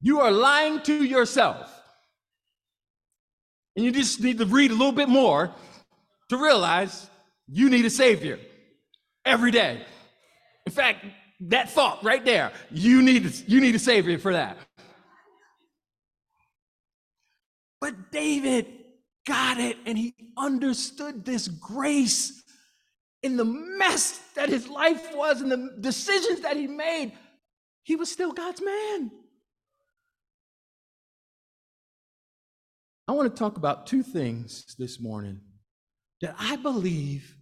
You 0.00 0.20
are 0.20 0.30
lying 0.30 0.80
to 0.84 1.04
yourself. 1.04 1.70
And 3.76 3.84
you 3.84 3.92
just 3.92 4.22
need 4.22 4.38
to 4.38 4.46
read 4.46 4.70
a 4.70 4.74
little 4.74 4.90
bit 4.92 5.10
more 5.10 5.54
to 6.30 6.36
realize 6.38 7.10
you 7.46 7.68
need 7.68 7.84
a 7.84 7.90
Savior 7.90 8.38
every 9.26 9.50
day. 9.50 9.84
In 10.70 10.76
fact, 10.76 11.04
that 11.48 11.68
thought 11.68 12.04
right 12.04 12.24
there, 12.24 12.52
you 12.70 13.02
need, 13.02 13.28
you 13.48 13.60
need 13.60 13.74
a 13.74 13.78
Savior 13.80 14.20
for 14.20 14.34
that. 14.34 14.56
But 17.80 18.12
David 18.12 18.68
got 19.26 19.58
it 19.58 19.78
and 19.84 19.98
he 19.98 20.14
understood 20.38 21.24
this 21.24 21.48
grace 21.48 22.44
in 23.24 23.36
the 23.36 23.44
mess 23.44 24.20
that 24.36 24.48
his 24.48 24.68
life 24.68 25.12
was 25.12 25.40
and 25.40 25.50
the 25.50 25.76
decisions 25.80 26.42
that 26.42 26.56
he 26.56 26.68
made. 26.68 27.14
He 27.82 27.96
was 27.96 28.08
still 28.08 28.30
God's 28.30 28.62
man. 28.62 29.10
I 33.08 33.12
want 33.12 33.34
to 33.34 33.36
talk 33.36 33.56
about 33.56 33.88
two 33.88 34.04
things 34.04 34.76
this 34.78 35.00
morning 35.00 35.40
that 36.20 36.36
I 36.38 36.54
believe 36.54 37.34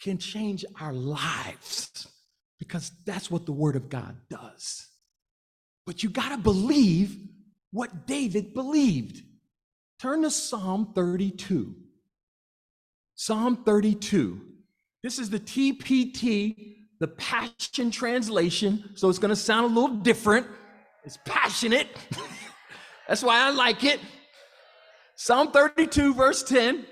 can 0.00 0.18
change 0.18 0.64
our 0.80 0.92
lives 0.92 2.08
because 2.58 2.92
that's 3.04 3.30
what 3.30 3.46
the 3.46 3.52
Word 3.52 3.76
of 3.76 3.88
God 3.88 4.16
does. 4.28 4.86
But 5.86 6.02
you 6.02 6.10
got 6.10 6.30
to 6.30 6.38
believe 6.38 7.16
what 7.72 8.06
David 8.06 8.54
believed. 8.54 9.22
Turn 10.00 10.22
to 10.22 10.30
Psalm 10.30 10.92
32. 10.94 11.74
Psalm 13.14 13.64
32. 13.64 14.40
This 15.02 15.18
is 15.18 15.30
the 15.30 15.40
TPT, 15.40 16.76
the 17.00 17.08
Passion 17.08 17.90
Translation, 17.90 18.90
so 18.94 19.08
it's 19.08 19.18
going 19.18 19.30
to 19.30 19.36
sound 19.36 19.64
a 19.64 19.80
little 19.80 19.96
different. 19.96 20.46
It's 21.04 21.18
passionate. 21.24 21.88
That's 23.08 23.22
why 23.22 23.40
I 23.40 23.50
like 23.50 23.84
it. 23.84 24.00
Psalm 25.16 25.50
32, 25.52 26.14
verse 26.14 26.42
10. 26.42 26.86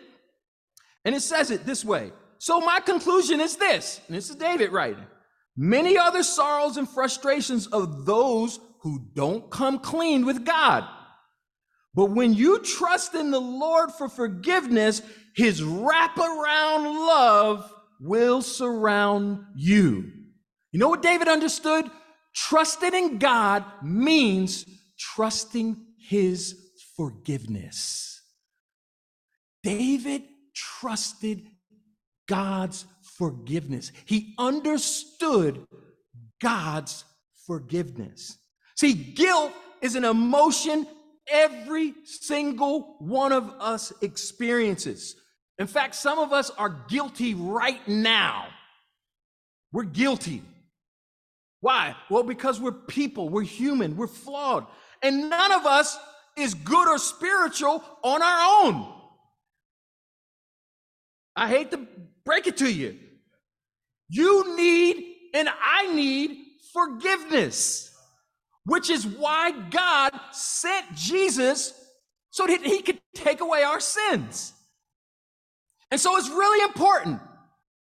And 1.05 1.15
it 1.15 1.21
says 1.21 1.51
it 1.51 1.65
this 1.65 1.85
way. 1.85 2.13
So 2.39 2.61
my 2.61 2.81
conclusion 2.81 3.41
is 3.41 3.57
this, 3.57 4.01
and 4.07 4.17
this 4.17 4.31
is 4.31 4.37
David 4.37 4.73
writing. 4.73 5.07
Many 5.57 5.99
other 5.99 6.23
sorrows 6.23 6.77
and 6.77 6.89
frustrations 6.89 7.67
of 7.67 8.07
those 8.07 8.61
who 8.83 9.07
don't 9.15 9.51
come 9.51 9.81
clean 9.81 10.25
with 10.25 10.45
God. 10.45 10.85
But 11.95 12.13
when 12.13 12.33
you 12.33 12.61
trust 12.61 13.15
in 13.17 13.33
the 13.33 13.41
Lord 13.41 13.91
for 13.91 14.09
forgiveness, 14.09 15.03
his 15.35 15.61
wraparound 15.61 16.85
love 16.85 17.73
will 18.01 18.41
surround 18.41 19.45
you. 19.57 20.13
You 20.71 20.79
know 20.79 20.89
what 20.89 21.03
David 21.03 21.27
understood? 21.27 21.91
Trusting 22.35 22.95
in 22.95 23.19
God 23.19 23.65
means 23.83 24.65
trusting 24.97 25.77
his 25.99 26.55
forgiveness. 26.97 28.23
David 29.65 30.23
trusted 30.55 31.49
God's 32.29 32.87
forgiveness. 33.17 33.91
He 34.05 34.35
understood 34.39 35.67
God's 36.41 37.05
forgiveness. 37.47 38.39
See, 38.77 38.93
guilt 38.95 39.53
is 39.83 39.97
an 39.97 40.05
emotion 40.05 40.87
every 41.31 41.95
single 42.05 42.97
one 43.01 43.33
of 43.33 43.53
us 43.59 43.93
experiences. 44.03 45.17
In 45.59 45.67
fact, 45.67 45.95
some 45.95 46.19
of 46.19 46.33
us 46.33 46.51
are 46.51 46.85
guilty 46.89 47.35
right 47.35 47.87
now. 47.89 48.47
We're 49.73 49.83
guilty. 49.85 50.43
Why? 51.61 51.97
Well, 52.09 52.23
because 52.23 52.61
we're 52.61 52.73
people, 52.73 53.29
we're 53.29 53.43
human, 53.43 53.97
we're 53.97 54.07
flawed. 54.07 54.67
And 55.03 55.29
none 55.29 55.53
of 55.53 55.67
us 55.67 55.99
is 56.37 56.55
good 56.55 56.89
or 56.89 56.99
spiritual 56.99 57.83
on 58.03 58.23
our 58.23 58.65
own. 58.65 58.95
I 61.35 61.49
hate 61.49 61.71
to 61.73 61.87
break 62.29 62.47
it 62.47 62.59
to 62.59 62.71
you. 62.71 62.95
You 64.11 64.55
need 64.55 65.03
and 65.33 65.49
I 65.49 65.95
need 65.95 66.37
forgiveness, 66.75 67.91
which 68.67 68.91
is 68.91 69.07
why 69.07 69.51
God 69.71 70.13
sent 70.33 70.95
Jesus 70.95 71.73
so 72.31 72.47
that 72.47 72.61
he 72.61 72.83
could 72.83 73.01
take 73.15 73.41
away 73.41 73.63
our 73.63 73.81
sins. 73.81 74.53
And 75.91 75.99
so 75.99 76.19
it's 76.19 76.29
really 76.29 76.63
important. 76.65 77.19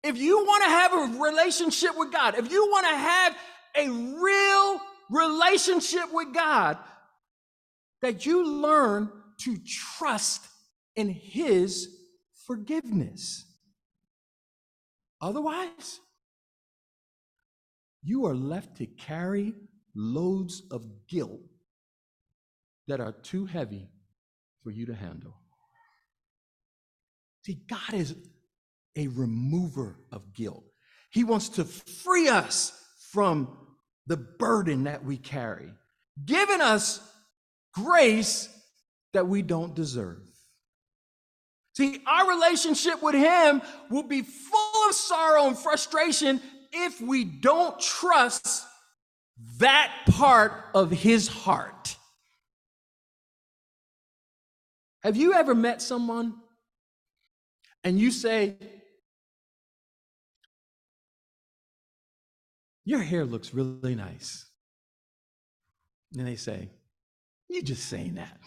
If 0.03 0.15
you 0.15 0.37
want 0.37 0.63
to 0.63 0.69
have 0.69 0.93
a 0.93 1.23
relationship 1.23 1.97
with 1.97 2.11
God, 2.11 2.37
if 2.37 2.51
you 2.51 2.67
want 2.69 2.85
to 2.85 2.95
have 2.95 3.35
a 3.75 3.89
real 3.89 4.79
relationship 5.09 6.13
with 6.13 6.35
God, 6.35 6.77
that 8.03 8.27
you 8.27 8.61
learn 8.61 9.09
to 9.39 9.57
trust 9.97 10.45
in 10.95 11.09
His 11.09 11.89
forgiveness. 12.45 13.44
Otherwise, 15.21 15.99
you 18.03 18.25
are 18.25 18.35
left 18.35 18.77
to 18.77 18.85
carry 18.85 19.53
loads 19.95 20.63
of 20.71 20.85
guilt 21.07 21.41
that 22.87 22.99
are 22.99 23.13
too 23.13 23.45
heavy 23.45 23.89
for 24.63 24.71
you 24.71 24.85
to 24.85 24.93
handle. 24.93 25.35
See, 27.45 27.59
God 27.67 27.93
is 27.93 28.15
a 28.95 29.07
remover 29.07 29.99
of 30.11 30.33
guilt. 30.33 30.63
He 31.11 31.23
wants 31.23 31.49
to 31.49 31.63
free 31.65 32.27
us 32.27 32.73
from 33.11 33.57
the 34.07 34.17
burden 34.17 34.83
that 34.83 35.03
we 35.03 35.17
carry, 35.17 35.71
giving 36.23 36.61
us 36.61 37.01
grace 37.73 38.49
that 39.13 39.27
we 39.27 39.41
don't 39.41 39.75
deserve. 39.75 40.21
See, 41.75 42.01
our 42.07 42.29
relationship 42.29 43.01
with 43.01 43.15
Him 43.15 43.61
will 43.89 44.03
be 44.03 44.21
full 44.21 44.64
of 44.89 44.95
sorrow 44.95 45.47
and 45.47 45.57
frustration 45.57 46.41
if 46.71 46.99
we 47.01 47.23
don't 47.23 47.79
trust 47.79 48.63
that 49.57 49.91
part 50.11 50.53
of 50.73 50.91
His 50.91 51.27
heart. 51.27 51.97
Have 55.03 55.17
you 55.17 55.33
ever 55.33 55.53
met 55.53 55.81
someone 55.81 56.35
and 57.83 57.99
you 57.99 58.11
say, 58.11 58.55
Your 62.85 62.99
hair 62.99 63.25
looks 63.25 63.53
really 63.53 63.95
nice. 63.95 64.45
And 66.15 66.27
they 66.27 66.35
say, 66.35 66.69
You 67.49 67.61
just 67.63 67.85
saying 67.87 68.15
that. 68.15 68.39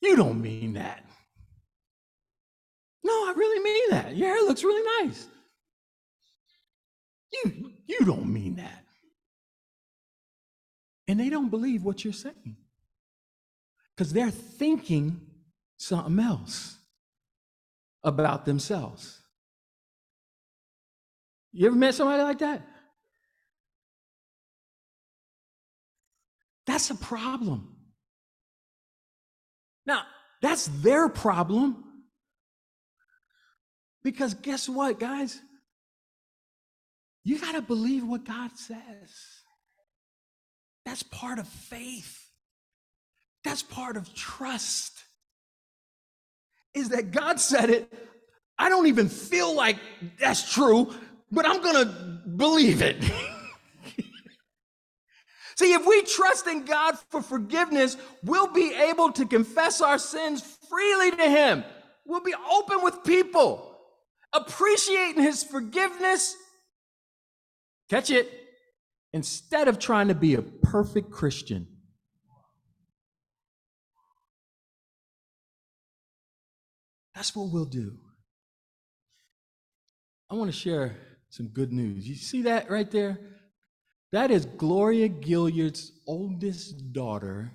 You 0.00 0.16
don't 0.16 0.40
mean 0.42 0.74
that. 0.74 1.04
No, 3.04 3.12
I 3.12 3.34
really 3.36 3.62
mean 3.62 3.90
that. 3.90 4.16
Your 4.16 4.34
hair 4.34 4.42
looks 4.44 4.64
really 4.64 5.04
nice. 5.04 5.28
You, 7.32 7.72
you 7.86 8.00
don't 8.06 8.32
mean 8.32 8.56
that. 8.56 8.84
And 11.06 11.20
they 11.20 11.28
don't 11.28 11.50
believe 11.50 11.84
what 11.84 12.02
you're 12.02 12.14
saying 12.14 12.56
because 13.94 14.12
they're 14.12 14.30
thinking 14.30 15.20
something 15.76 16.18
else 16.18 16.78
about 18.02 18.46
themselves. 18.46 19.20
You 21.52 21.66
ever 21.66 21.76
met 21.76 21.94
somebody 21.94 22.22
like 22.22 22.38
that? 22.38 22.62
That's 26.66 26.90
a 26.90 26.94
problem. 26.94 27.76
Now, 29.86 30.02
that's 30.40 30.66
their 30.66 31.08
problem. 31.08 31.84
Because 34.04 34.34
guess 34.34 34.68
what, 34.68 35.00
guys? 35.00 35.40
You 37.24 37.40
got 37.40 37.52
to 37.52 37.62
believe 37.62 38.06
what 38.06 38.24
God 38.24 38.50
says. 38.54 38.78
That's 40.84 41.02
part 41.02 41.38
of 41.38 41.48
faith. 41.48 42.28
That's 43.42 43.62
part 43.62 43.96
of 43.96 44.14
trust. 44.14 45.02
Is 46.74 46.90
that 46.90 47.10
God 47.12 47.40
said 47.40 47.70
it. 47.70 47.92
I 48.58 48.68
don't 48.68 48.86
even 48.86 49.08
feel 49.08 49.54
like 49.54 49.78
that's 50.20 50.52
true, 50.52 50.92
but 51.32 51.46
I'm 51.48 51.62
going 51.62 51.86
to 51.86 52.20
believe 52.36 52.82
it. 52.82 53.02
See, 55.56 55.72
if 55.72 55.86
we 55.86 56.02
trust 56.02 56.46
in 56.46 56.64
God 56.64 56.98
for 57.10 57.22
forgiveness, 57.22 57.96
we'll 58.24 58.52
be 58.52 58.74
able 58.74 59.12
to 59.12 59.24
confess 59.24 59.80
our 59.80 59.98
sins 59.98 60.42
freely 60.68 61.12
to 61.12 61.30
Him. 61.30 61.64
We'll 62.04 62.20
be 62.20 62.34
open 62.52 62.82
with 62.82 63.02
people, 63.04 63.73
appreciating 64.34 65.22
His 65.22 65.42
forgiveness. 65.44 66.36
Catch 67.88 68.10
it. 68.10 68.30
Instead 69.12 69.68
of 69.68 69.78
trying 69.78 70.08
to 70.08 70.14
be 70.14 70.34
a 70.34 70.42
perfect 70.42 71.10
Christian. 71.10 71.68
That's 77.14 77.34
what 77.36 77.52
we'll 77.52 77.64
do. 77.64 77.92
I 80.30 80.34
want 80.34 80.50
to 80.50 80.56
share 80.56 80.96
some 81.30 81.46
good 81.48 81.72
news. 81.72 82.08
You 82.08 82.16
see 82.16 82.42
that 82.42 82.68
right 82.70 82.90
there? 82.90 83.18
That 84.10 84.30
is 84.30 84.46
Gloria 84.46 85.08
Gilliard's 85.08 85.92
oldest 86.06 86.92
daughter. 86.92 87.52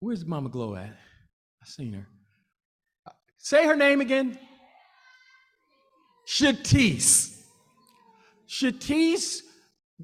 Where's 0.00 0.24
Mama 0.24 0.48
Glow 0.48 0.74
at? 0.76 0.96
I 1.62 1.66
seen 1.66 1.92
her. 1.94 2.06
Say 3.38 3.66
her 3.66 3.76
name 3.76 4.00
again. 4.00 4.38
Shatise. 6.26 7.42
Shatise 8.48 9.42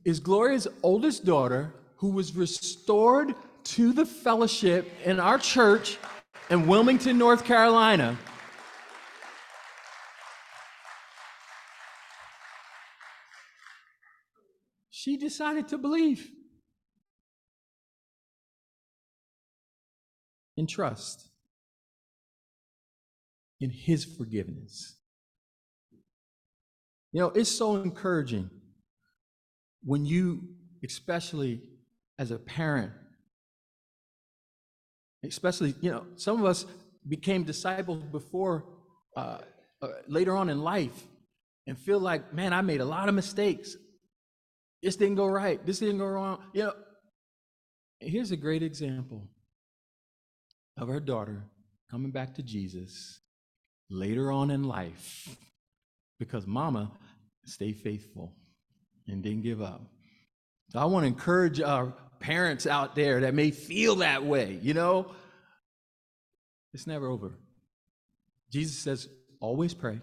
is 0.05 0.21
Gloria's 0.21 0.69
oldest 0.83 1.25
daughter 1.25 1.73
who 1.97 2.11
was 2.11 2.35
restored 2.35 3.35
to 3.65 3.93
the 3.93 4.07
fellowship 4.07 4.91
in 5.05 5.21
our 5.21 5.39
church 5.39 5.99
in 6.49 6.67
Wilmington, 6.67 7.19
North 7.19 7.45
Carolina. 7.45 8.17
she 15.01 15.17
decided 15.17 15.67
to 15.67 15.79
believe 15.79 16.31
and 20.59 20.69
trust 20.69 21.31
in 23.61 23.71
his 23.71 24.05
forgiveness. 24.05 25.00
You 27.13 27.21
know, 27.21 27.29
it's 27.29 27.51
so 27.51 27.77
encouraging 27.77 28.51
when 29.83 30.05
you, 30.05 30.43
especially 30.85 31.63
as 32.19 32.31
a 32.31 32.39
parent, 32.39 32.93
especially, 35.25 35.75
you 35.81 35.91
know, 35.91 36.07
some 36.17 36.39
of 36.39 36.45
us 36.45 36.67
became 37.09 37.45
disciples 37.45 38.03
before, 38.05 38.65
uh, 39.17 39.39
uh, 39.83 39.89
later 40.07 40.37
on 40.37 40.49
in 40.49 40.63
life, 40.63 41.07
and 41.67 41.79
feel 41.79 41.99
like, 41.99 42.33
man, 42.33 42.53
I 42.53 42.61
made 42.61 42.81
a 42.81 42.85
lot 42.85 43.09
of 43.09 43.15
mistakes. 43.15 43.77
This 44.83 44.97
didn't 44.97 45.17
go 45.17 45.27
right. 45.27 45.65
This 45.65 45.79
didn't 45.79 45.99
go 45.99 46.07
wrong. 46.07 46.39
You 46.53 46.65
know, 46.65 46.73
here's 47.99 48.31
a 48.31 48.37
great 48.37 48.63
example 48.63 49.29
of 50.77 50.89
her 50.89 51.01
daughter 51.01 51.45
coming 51.91 52.13
back 52.13 52.35
to 52.37 52.43
Jesus 52.43 53.21
later 53.91 54.31
on 54.31 54.51
in 54.51 54.63
life 54.63 55.37
because 56.21 56.47
mama 56.47 56.93
stayed 57.47 57.79
faithful 57.79 58.37
and 59.09 59.25
didn't 59.25 59.43
give 59.43 59.61
up. 59.61 59.83
So 60.69 60.79
I 60.79 60.85
want 60.85 61.03
to 61.03 61.09
encourage 61.09 61.61
our 61.61 61.93
parents 62.21 62.67
out 62.67 62.95
there 62.95 63.23
that 63.23 63.35
may 63.35 63.51
feel 63.51 63.97
that 63.97 64.25
way, 64.25 64.61
you 64.63 64.75
know, 64.75 65.11
it's 66.73 66.87
never 66.87 67.09
over. 67.09 67.35
Jesus 68.53 68.79
says, 68.79 69.09
always 69.41 69.75
pray 69.75 70.01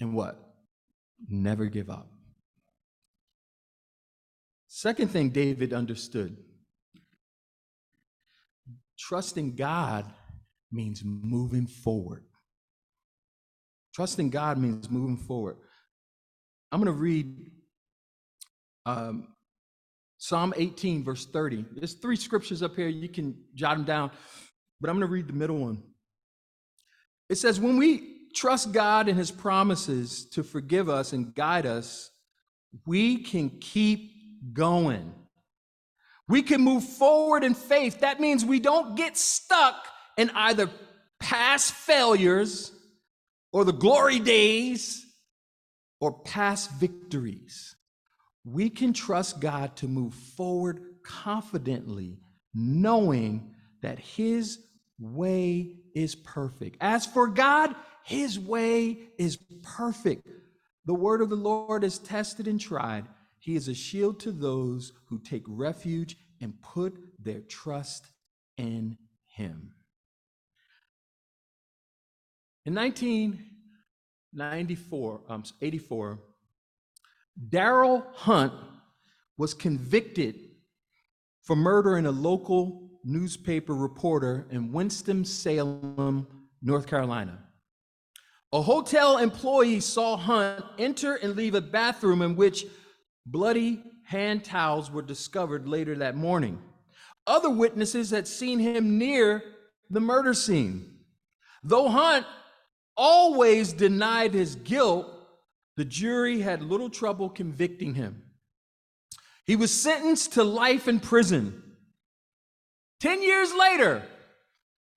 and 0.00 0.14
what? 0.14 0.40
Never 1.28 1.66
give 1.66 1.90
up. 1.90 2.08
Second 4.68 5.10
thing 5.10 5.30
David 5.30 5.72
understood 5.72 6.36
trusting 8.98 9.56
God 9.56 10.10
means 10.72 11.02
moving 11.04 11.66
forward. 11.66 12.25
Trusting 13.96 14.28
God 14.28 14.58
means 14.58 14.90
moving 14.90 15.16
forward. 15.16 15.56
I'm 16.70 16.82
going 16.82 16.94
to 16.94 17.00
read 17.00 17.34
um, 18.84 19.28
Psalm 20.18 20.52
18, 20.54 21.02
verse 21.02 21.24
30. 21.24 21.64
There's 21.74 21.94
three 21.94 22.16
scriptures 22.16 22.62
up 22.62 22.76
here. 22.76 22.88
You 22.88 23.08
can 23.08 23.34
jot 23.54 23.74
them 23.74 23.86
down, 23.86 24.10
but 24.82 24.90
I'm 24.90 24.96
going 24.96 25.08
to 25.08 25.12
read 25.12 25.28
the 25.28 25.32
middle 25.32 25.56
one. 25.56 25.82
It 27.30 27.36
says, 27.36 27.58
When 27.58 27.78
we 27.78 28.28
trust 28.34 28.70
God 28.70 29.08
and 29.08 29.16
his 29.16 29.30
promises 29.30 30.26
to 30.32 30.42
forgive 30.42 30.90
us 30.90 31.14
and 31.14 31.34
guide 31.34 31.64
us, 31.64 32.10
we 32.84 33.22
can 33.22 33.48
keep 33.48 34.12
going. 34.52 35.14
We 36.28 36.42
can 36.42 36.60
move 36.60 36.84
forward 36.84 37.44
in 37.44 37.54
faith. 37.54 38.00
That 38.00 38.20
means 38.20 38.44
we 38.44 38.60
don't 38.60 38.94
get 38.94 39.16
stuck 39.16 39.86
in 40.18 40.28
either 40.34 40.68
past 41.18 41.72
failures 41.72 42.72
or 43.52 43.64
the 43.64 43.72
glory 43.72 44.18
days 44.18 45.04
or 46.00 46.20
past 46.20 46.70
victories. 46.72 47.74
We 48.44 48.70
can 48.70 48.92
trust 48.92 49.40
God 49.40 49.76
to 49.76 49.88
move 49.88 50.14
forward 50.14 50.82
confidently, 51.04 52.18
knowing 52.54 53.54
that 53.82 53.98
His 53.98 54.58
way 54.98 55.76
is 55.94 56.14
perfect. 56.14 56.76
As 56.80 57.06
for 57.06 57.26
God, 57.28 57.74
His 58.04 58.38
way 58.38 58.98
is 59.18 59.38
perfect. 59.62 60.28
The 60.84 60.94
word 60.94 61.22
of 61.22 61.30
the 61.30 61.36
Lord 61.36 61.82
is 61.82 61.98
tested 61.98 62.46
and 62.46 62.60
tried. 62.60 63.06
He 63.40 63.56
is 63.56 63.68
a 63.68 63.74
shield 63.74 64.20
to 64.20 64.32
those 64.32 64.92
who 65.08 65.18
take 65.18 65.44
refuge 65.46 66.16
and 66.40 66.60
put 66.62 66.98
their 67.18 67.40
trust 67.40 68.06
in 68.56 68.96
Him. 69.26 69.72
In 72.66 72.74
1994, 72.74 75.20
um, 75.28 75.44
84, 75.62 76.18
Darryl 77.48 78.04
Hunt 78.12 78.52
was 79.38 79.54
convicted 79.54 80.34
for 81.44 81.54
murdering 81.54 82.06
a 82.06 82.10
local 82.10 82.90
newspaper 83.04 83.72
reporter 83.72 84.48
in 84.50 84.72
Winston-Salem, 84.72 86.26
North 86.60 86.88
Carolina. 86.88 87.38
A 88.52 88.60
hotel 88.60 89.18
employee 89.18 89.78
saw 89.78 90.16
Hunt 90.16 90.64
enter 90.76 91.14
and 91.14 91.36
leave 91.36 91.54
a 91.54 91.60
bathroom 91.60 92.20
in 92.20 92.34
which 92.34 92.66
bloody 93.24 93.80
hand 94.06 94.44
towels 94.44 94.90
were 94.90 95.02
discovered 95.02 95.68
later 95.68 95.94
that 95.98 96.16
morning. 96.16 96.60
Other 97.28 97.50
witnesses 97.50 98.10
had 98.10 98.26
seen 98.26 98.58
him 98.58 98.98
near 98.98 99.44
the 99.88 100.00
murder 100.00 100.34
scene. 100.34 100.96
Though 101.62 101.88
Hunt 101.88 102.26
always 102.96 103.72
denied 103.72 104.34
his 104.34 104.56
guilt, 104.56 105.06
the 105.76 105.84
jury 105.84 106.40
had 106.40 106.62
little 106.62 106.90
trouble 106.90 107.28
convicting 107.28 107.94
him. 107.94 108.22
He 109.44 109.56
was 109.56 109.72
sentenced 109.72 110.32
to 110.32 110.44
life 110.44 110.88
in 110.88 111.00
prison. 111.00 111.62
Ten 113.00 113.22
years 113.22 113.54
later, 113.54 114.02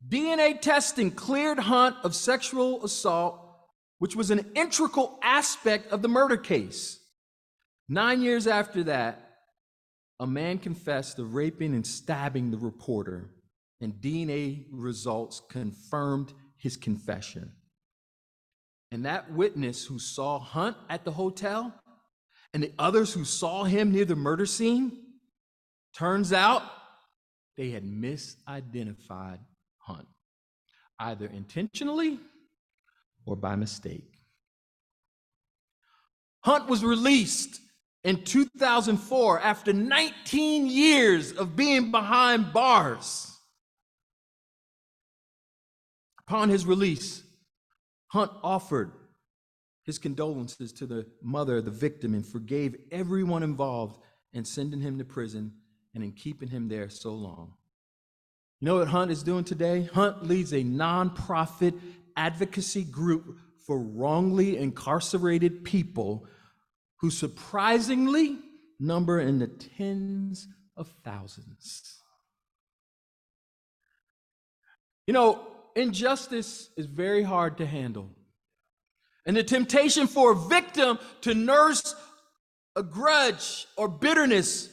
DNA 0.08 0.60
testing 0.60 1.12
cleared 1.12 1.60
Hunt 1.60 1.98
of 2.04 2.16
sexual 2.16 2.84
assault, 2.84 3.40
which 4.00 4.16
was 4.16 4.32
an 4.32 4.52
integral 4.56 5.20
aspect 5.22 5.92
of 5.92 6.02
the 6.02 6.08
murder 6.08 6.38
case. 6.38 7.00
Nine 7.90 8.22
years 8.22 8.48
after 8.48 8.84
that, 8.86 9.26
a 10.20 10.28
man 10.28 10.58
confessed 10.58 11.18
to 11.18 11.26
raping 11.26 11.74
and 11.74 11.86
stabbing 11.86 12.52
the 12.52 12.58
reporter, 12.58 13.30
and 13.82 13.94
DNA 13.94 14.66
results 14.72 15.42
confirmed 15.50 16.34
his 16.58 16.78
confession. 16.78 17.52
And 18.92 19.06
that 19.06 19.32
witness 19.32 19.86
who 19.86 20.00
saw 20.00 20.40
Hunt 20.40 20.76
at 20.90 21.06
the 21.06 21.12
hotel 21.12 21.74
and 22.54 22.64
the 22.64 22.74
others 22.80 23.14
who 23.14 23.24
saw 23.24 23.64
him 23.64 23.92
near 23.92 24.06
the 24.06 24.16
murder 24.16 24.46
scene, 24.46 24.98
turns 25.94 26.34
out 26.34 26.64
they 27.58 27.70
had 27.70 27.84
misidentified 27.84 29.40
Hunt, 29.78 30.08
either 31.00 31.28
intentionally 31.28 32.20
or 33.26 33.36
by 33.36 33.56
mistake. 33.56 34.20
Hunt 36.42 36.68
was 36.68 36.84
released 36.84 37.60
in 38.04 38.24
2004 38.24 39.42
after 39.42 39.74
19 39.74 40.68
years 40.68 41.34
of 41.34 41.56
being 41.56 41.92
behind 41.92 42.54
bars. 42.54 43.38
Upon 46.22 46.50
his 46.50 46.66
release, 46.66 47.24
Hunt 48.10 48.32
offered 48.44 48.92
his 49.84 49.98
condolences 49.98 50.72
to 50.74 50.86
the 50.86 51.08
mother 51.22 51.58
of 51.58 51.66
the 51.66 51.72
victim 51.72 52.14
and 52.14 52.26
forgave 52.26 52.76
everyone 52.92 53.44
involved 53.44 54.00
in 54.34 54.46
sending 54.46 54.82
him 54.82 54.98
to 54.98 55.06
prison 55.06 55.54
and 55.96 56.04
in 56.04 56.12
keeping 56.12 56.50
him 56.50 56.68
there 56.68 56.90
so 56.90 57.12
long. 57.12 57.54
You 58.60 58.66
know 58.66 58.78
what 58.80 58.90
Hunt 58.90 59.10
is 59.10 59.24
doing 59.24 59.44
today? 59.44 59.90
Hunt 59.94 60.28
leads 60.28 60.54
a 60.54 60.64
nonprofit 60.64 61.80
advocacy 62.18 62.84
group 62.84 63.38
for 63.66 63.80
wrongly 63.80 64.58
incarcerated 64.58 65.64
people 65.64 66.28
who 66.98 67.10
surprisingly 67.10 68.38
number 68.80 69.20
in 69.20 69.40
the 69.40 69.48
tens 69.48 70.48
of 70.76 70.94
thousands. 71.04 72.02
You 75.08 75.14
know, 75.14 75.48
injustice 75.76 76.70
is 76.78 76.86
very 76.86 77.24
hard 77.24 77.58
to 77.58 77.66
handle. 77.66 78.10
And 79.26 79.36
the 79.36 79.44
temptation 79.44 80.08
for 80.08 80.32
a 80.32 80.36
victim 80.36 80.98
to 81.22 81.34
nurse 81.34 81.96
a 82.76 82.84
grudge 82.84 83.68
or 83.78 83.88
bitterness 83.88 84.70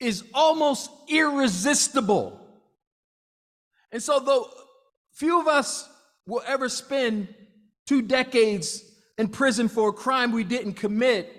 is 0.00 0.24
almost 0.34 0.90
irresistible. 1.08 2.38
And 3.92 4.02
so, 4.02 4.18
though 4.18 4.50
few 5.12 5.40
of 5.40 5.46
us 5.46 5.88
will 6.26 6.42
ever 6.46 6.68
spend 6.68 7.28
two 7.86 8.02
decades 8.02 8.82
in 9.18 9.28
prison 9.28 9.68
for 9.68 9.90
a 9.90 9.92
crime 9.92 10.32
we 10.32 10.44
didn't 10.44 10.74
commit, 10.74 11.34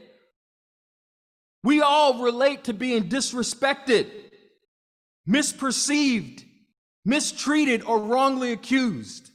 we 1.64 1.82
all 1.82 2.24
relate 2.24 2.66
to 2.66 2.74
being 2.74 3.10
disrespected, 3.10 4.08
misperceived, 5.28 6.44
mistreated, 7.06 7.84
or 7.84 8.00
wrongly 8.00 8.52
accused. 8.52 9.30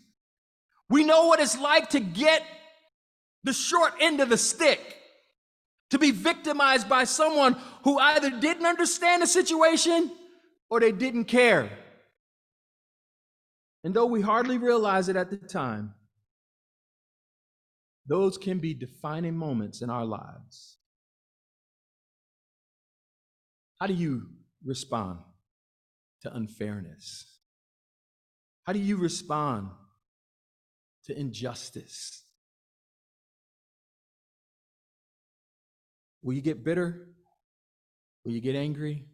We 0.88 1.04
know 1.04 1.26
what 1.26 1.40
it's 1.40 1.58
like 1.58 1.90
to 1.90 2.00
get 2.00 2.42
the 3.44 3.52
short 3.52 3.92
end 4.00 4.20
of 4.20 4.28
the 4.28 4.38
stick, 4.38 4.80
to 5.90 5.98
be 5.98 6.10
victimized 6.10 6.88
by 6.88 7.04
someone 7.04 7.56
who 7.84 7.98
either 7.98 8.30
didn't 8.30 8.66
understand 8.66 9.22
the 9.22 9.26
situation 9.26 10.10
or 10.70 10.80
they 10.80 10.92
didn't 10.92 11.24
care. 11.24 11.70
And 13.84 13.94
though 13.94 14.06
we 14.06 14.20
hardly 14.20 14.58
realize 14.58 15.08
it 15.08 15.16
at 15.16 15.30
the 15.30 15.36
time, 15.36 15.94
those 18.06 18.38
can 18.38 18.58
be 18.58 18.74
defining 18.74 19.36
moments 19.36 19.82
in 19.82 19.90
our 19.90 20.04
lives. 20.04 20.78
How 23.80 23.86
do 23.86 23.94
you 23.94 24.22
respond 24.64 25.20
to 26.22 26.34
unfairness? 26.34 27.37
How 28.68 28.74
do 28.74 28.80
you 28.80 28.98
respond 28.98 29.70
to 31.06 31.18
injustice? 31.18 32.22
Will 36.22 36.34
you 36.34 36.42
get 36.42 36.62
bitter? 36.62 37.08
Will 38.26 38.32
you 38.32 38.42
get 38.42 38.54
angry? 38.54 39.06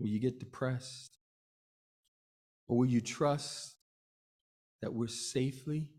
Will 0.00 0.08
you 0.08 0.18
get 0.18 0.40
depressed? 0.40 1.16
Or 2.66 2.78
will 2.78 2.86
you 2.86 3.00
trust 3.00 3.76
that 4.82 4.92
we're 4.92 5.06
safely 5.06 5.92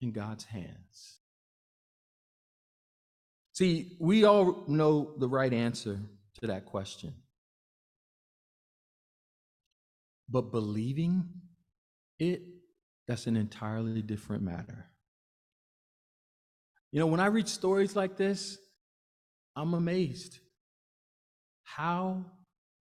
in 0.00 0.12
God's 0.12 0.44
hands? 0.44 1.18
See, 3.52 3.98
we 4.00 4.24
all 4.24 4.64
know 4.66 5.12
the 5.18 5.28
right 5.28 5.52
answer 5.52 6.00
to 6.40 6.46
that 6.46 6.64
question. 6.64 7.12
But 10.28 10.52
believing 10.52 11.28
it, 12.18 12.42
that's 13.06 13.26
an 13.26 13.36
entirely 13.36 14.02
different 14.02 14.42
matter. 14.42 14.86
You 16.92 17.00
know, 17.00 17.06
when 17.06 17.20
I 17.20 17.26
read 17.26 17.48
stories 17.48 17.96
like 17.96 18.16
this, 18.16 18.58
I'm 19.56 19.74
amazed. 19.74 20.38
How 21.62 22.24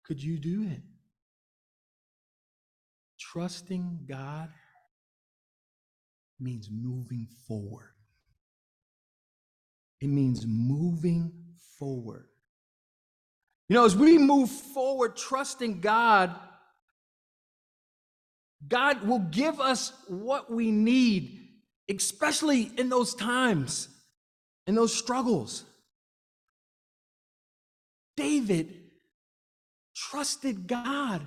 could 0.06 0.22
you 0.22 0.38
do 0.40 0.64
it? 0.70 0.82
Trusting 3.20 4.06
God 4.08 4.50
means 6.40 6.70
moving 6.72 7.28
forward. 7.48 7.92
It 10.02 10.08
means 10.08 10.46
moving 10.48 11.32
forward. 11.78 12.28
You 13.68 13.76
know, 13.76 13.86
as 13.86 13.96
we 13.96 14.18
move 14.18 14.50
forward, 14.50 15.16
trusting 15.16 15.82
God, 15.82 16.34
God 18.68 19.08
will 19.08 19.20
give 19.20 19.60
us 19.60 19.94
what 20.08 20.52
we 20.52 20.72
need, 20.72 21.48
especially 21.90 22.72
in 22.78 22.90
those 22.90 23.16
times, 23.16 23.88
in 24.68 24.76
those 24.76 24.94
struggles. 24.94 25.64
David 28.18 28.76
trusted 29.96 30.68
God 30.68 31.22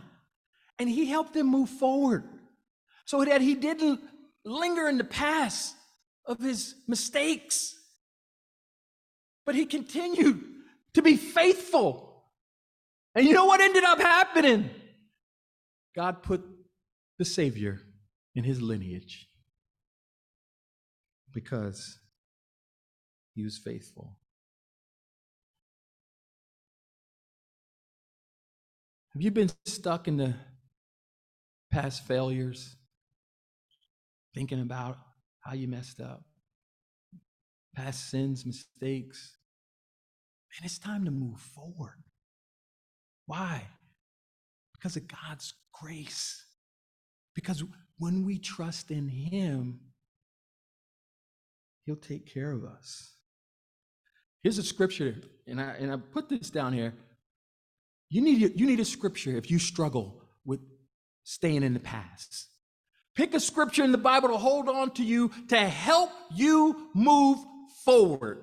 and 0.78 0.88
he 0.88 1.06
helped 1.06 1.34
him 1.34 1.46
move 1.46 1.70
forward 1.70 2.24
so 3.06 3.24
that 3.24 3.40
he 3.40 3.54
didn't 3.54 4.00
linger 4.44 4.88
in 4.88 4.98
the 4.98 5.04
past 5.04 5.74
of 6.26 6.38
his 6.38 6.74
mistakes, 6.86 7.74
but 9.46 9.54
he 9.54 9.66
continued 9.66 10.44
to 10.94 11.02
be 11.02 11.16
faithful. 11.16 12.24
And 13.14 13.26
you 13.26 13.32
know 13.32 13.46
what 13.46 13.60
ended 13.60 13.84
up 13.84 14.00
happening? 14.00 14.70
God 15.94 16.22
put 16.22 16.42
the 17.22 17.26
Savior 17.26 17.78
in 18.34 18.42
his 18.42 18.60
lineage 18.60 19.28
because 21.32 22.00
he 23.32 23.44
was 23.44 23.56
faithful. 23.58 24.18
Have 29.12 29.22
you 29.22 29.30
been 29.30 29.52
stuck 29.66 30.08
in 30.08 30.16
the 30.16 30.34
past 31.70 32.04
failures, 32.04 32.74
thinking 34.34 34.60
about 34.60 34.98
how 35.42 35.54
you 35.54 35.68
messed 35.68 36.00
up, 36.00 36.24
past 37.76 38.10
sins, 38.10 38.44
mistakes? 38.44 39.36
And 40.58 40.66
it's 40.66 40.80
time 40.80 41.04
to 41.04 41.12
move 41.12 41.38
forward. 41.38 42.02
Why? 43.26 43.68
Because 44.72 44.96
of 44.96 45.06
God's 45.06 45.54
grace. 45.72 46.46
Because 47.34 47.64
when 47.98 48.24
we 48.24 48.38
trust 48.38 48.90
in 48.90 49.08
Him, 49.08 49.80
He'll 51.86 51.96
take 51.96 52.32
care 52.32 52.52
of 52.52 52.64
us. 52.64 53.12
Here's 54.42 54.58
a 54.58 54.62
scripture, 54.62 55.14
and 55.46 55.60
I, 55.60 55.74
and 55.78 55.92
I 55.92 55.96
put 55.96 56.28
this 56.28 56.50
down 56.50 56.72
here. 56.72 56.94
You 58.08 58.20
need, 58.20 58.58
you 58.58 58.66
need 58.66 58.80
a 58.80 58.84
scripture 58.84 59.36
if 59.36 59.50
you 59.50 59.58
struggle 59.58 60.22
with 60.44 60.60
staying 61.24 61.62
in 61.62 61.74
the 61.74 61.80
past. 61.80 62.48
Pick 63.14 63.34
a 63.34 63.40
scripture 63.40 63.84
in 63.84 63.92
the 63.92 63.98
Bible 63.98 64.28
to 64.30 64.36
hold 64.36 64.68
on 64.68 64.90
to 64.92 65.04
you 65.04 65.30
to 65.48 65.58
help 65.58 66.10
you 66.34 66.88
move 66.94 67.38
forward. 67.84 68.38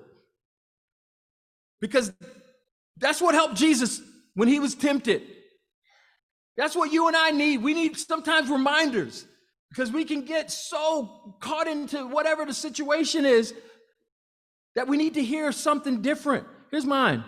Because 1.80 2.12
that's 2.96 3.20
what 3.20 3.34
helped 3.34 3.56
Jesus 3.56 4.00
when 4.34 4.48
he 4.48 4.60
was 4.60 4.74
tempted. 4.74 5.22
That's 6.56 6.76
what 6.76 6.92
you 6.92 7.06
and 7.08 7.16
I 7.16 7.30
need. 7.30 7.62
We 7.62 7.74
need 7.74 7.96
sometimes 7.96 8.50
reminders 8.50 9.26
because 9.70 9.92
we 9.92 10.04
can 10.04 10.22
get 10.22 10.50
so 10.50 11.36
caught 11.40 11.68
into 11.68 12.06
whatever 12.06 12.44
the 12.44 12.54
situation 12.54 13.24
is 13.24 13.54
that 14.74 14.88
we 14.88 14.96
need 14.96 15.14
to 15.14 15.22
hear 15.22 15.52
something 15.52 16.02
different. 16.02 16.46
Here's 16.70 16.84
mine 16.84 17.24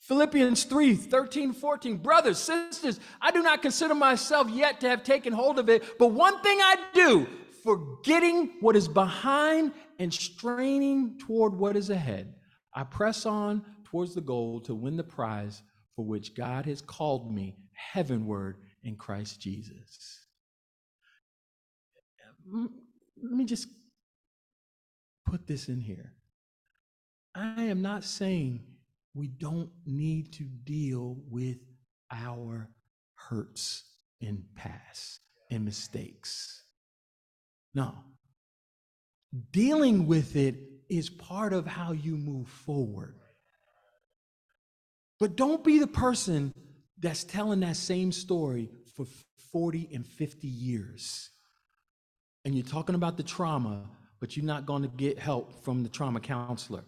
Philippians 0.00 0.64
3 0.64 0.96
13, 0.96 1.52
14. 1.52 1.96
Brothers, 1.98 2.38
sisters, 2.38 2.98
I 3.20 3.30
do 3.30 3.42
not 3.42 3.62
consider 3.62 3.94
myself 3.94 4.50
yet 4.50 4.80
to 4.80 4.88
have 4.88 5.04
taken 5.04 5.32
hold 5.32 5.58
of 5.58 5.68
it, 5.68 5.98
but 5.98 6.08
one 6.08 6.42
thing 6.42 6.58
I 6.60 6.76
do, 6.92 7.26
forgetting 7.62 8.54
what 8.60 8.74
is 8.74 8.88
behind 8.88 9.72
and 9.98 10.12
straining 10.12 11.18
toward 11.18 11.54
what 11.54 11.76
is 11.76 11.90
ahead, 11.90 12.34
I 12.74 12.82
press 12.82 13.26
on 13.26 13.64
towards 13.84 14.14
the 14.14 14.20
goal 14.20 14.60
to 14.62 14.74
win 14.74 14.96
the 14.96 15.04
prize 15.04 15.62
for 15.94 16.04
which 16.04 16.34
God 16.34 16.66
has 16.66 16.80
called 16.80 17.32
me 17.32 17.56
heavenward 17.92 18.58
in 18.82 18.96
Christ 18.96 19.40
Jesus. 19.40 20.26
Let 22.52 23.32
me 23.32 23.44
just 23.44 23.68
put 25.26 25.46
this 25.46 25.68
in 25.68 25.80
here. 25.80 26.12
I 27.34 27.64
am 27.64 27.82
not 27.82 28.04
saying 28.04 28.60
we 29.14 29.28
don't 29.28 29.70
need 29.86 30.32
to 30.34 30.44
deal 30.44 31.18
with 31.30 31.58
our 32.10 32.68
hurts 33.14 33.84
and 34.20 34.44
past 34.56 35.20
and 35.50 35.64
mistakes. 35.64 36.64
No. 37.74 37.94
Dealing 39.50 40.06
with 40.06 40.36
it 40.36 40.56
is 40.88 41.08
part 41.08 41.52
of 41.52 41.66
how 41.66 41.92
you 41.92 42.16
move 42.16 42.48
forward. 42.48 43.16
But 45.18 45.36
don't 45.36 45.64
be 45.64 45.78
the 45.78 45.86
person 45.86 46.52
that's 47.02 47.24
telling 47.24 47.60
that 47.60 47.76
same 47.76 48.12
story 48.12 48.70
for 48.96 49.04
40 49.50 49.90
and 49.92 50.06
50 50.06 50.46
years. 50.46 51.30
And 52.44 52.54
you're 52.54 52.64
talking 52.64 52.94
about 52.94 53.16
the 53.16 53.22
trauma, 53.22 53.84
but 54.20 54.36
you're 54.36 54.46
not 54.46 54.66
going 54.66 54.82
to 54.82 54.88
get 54.88 55.18
help 55.18 55.64
from 55.64 55.82
the 55.82 55.88
trauma 55.88 56.20
counselor. 56.20 56.84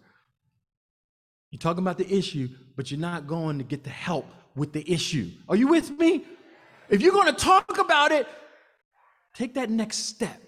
You're 1.51 1.59
talking 1.59 1.83
about 1.83 1.97
the 1.97 2.11
issue, 2.11 2.47
but 2.75 2.89
you're 2.89 2.99
not 2.99 3.27
going 3.27 3.57
to 3.59 3.63
get 3.63 3.83
the 3.83 3.89
help 3.89 4.25
with 4.55 4.73
the 4.73 4.89
issue. 4.91 5.29
Are 5.47 5.55
you 5.55 5.67
with 5.67 5.91
me? 5.91 6.25
If 6.89 7.01
you're 7.01 7.13
going 7.13 7.33
to 7.33 7.39
talk 7.39 7.77
about 7.77 8.11
it, 8.11 8.27
take 9.33 9.53
that 9.55 9.69
next 9.69 9.97
step. 10.07 10.41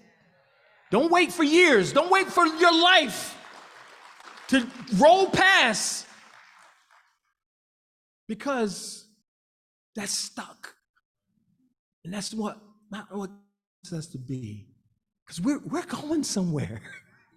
Don't 0.90 1.10
wait 1.10 1.30
for 1.30 1.42
years. 1.42 1.92
Don't 1.92 2.10
wait 2.10 2.28
for 2.28 2.46
your 2.46 2.72
life 2.82 3.36
to 4.48 4.66
roll 4.96 5.28
past 5.28 6.06
because 8.26 9.07
that's 9.94 10.12
stuck. 10.12 10.74
And 12.04 12.12
that's 12.12 12.32
what 12.32 12.58
not 12.90 13.14
what 13.14 13.30
us 13.92 14.06
to 14.08 14.18
be. 14.18 14.68
Because 15.26 15.40
we're 15.40 15.60
we're 15.60 15.82
going 15.82 16.24
somewhere. 16.24 16.80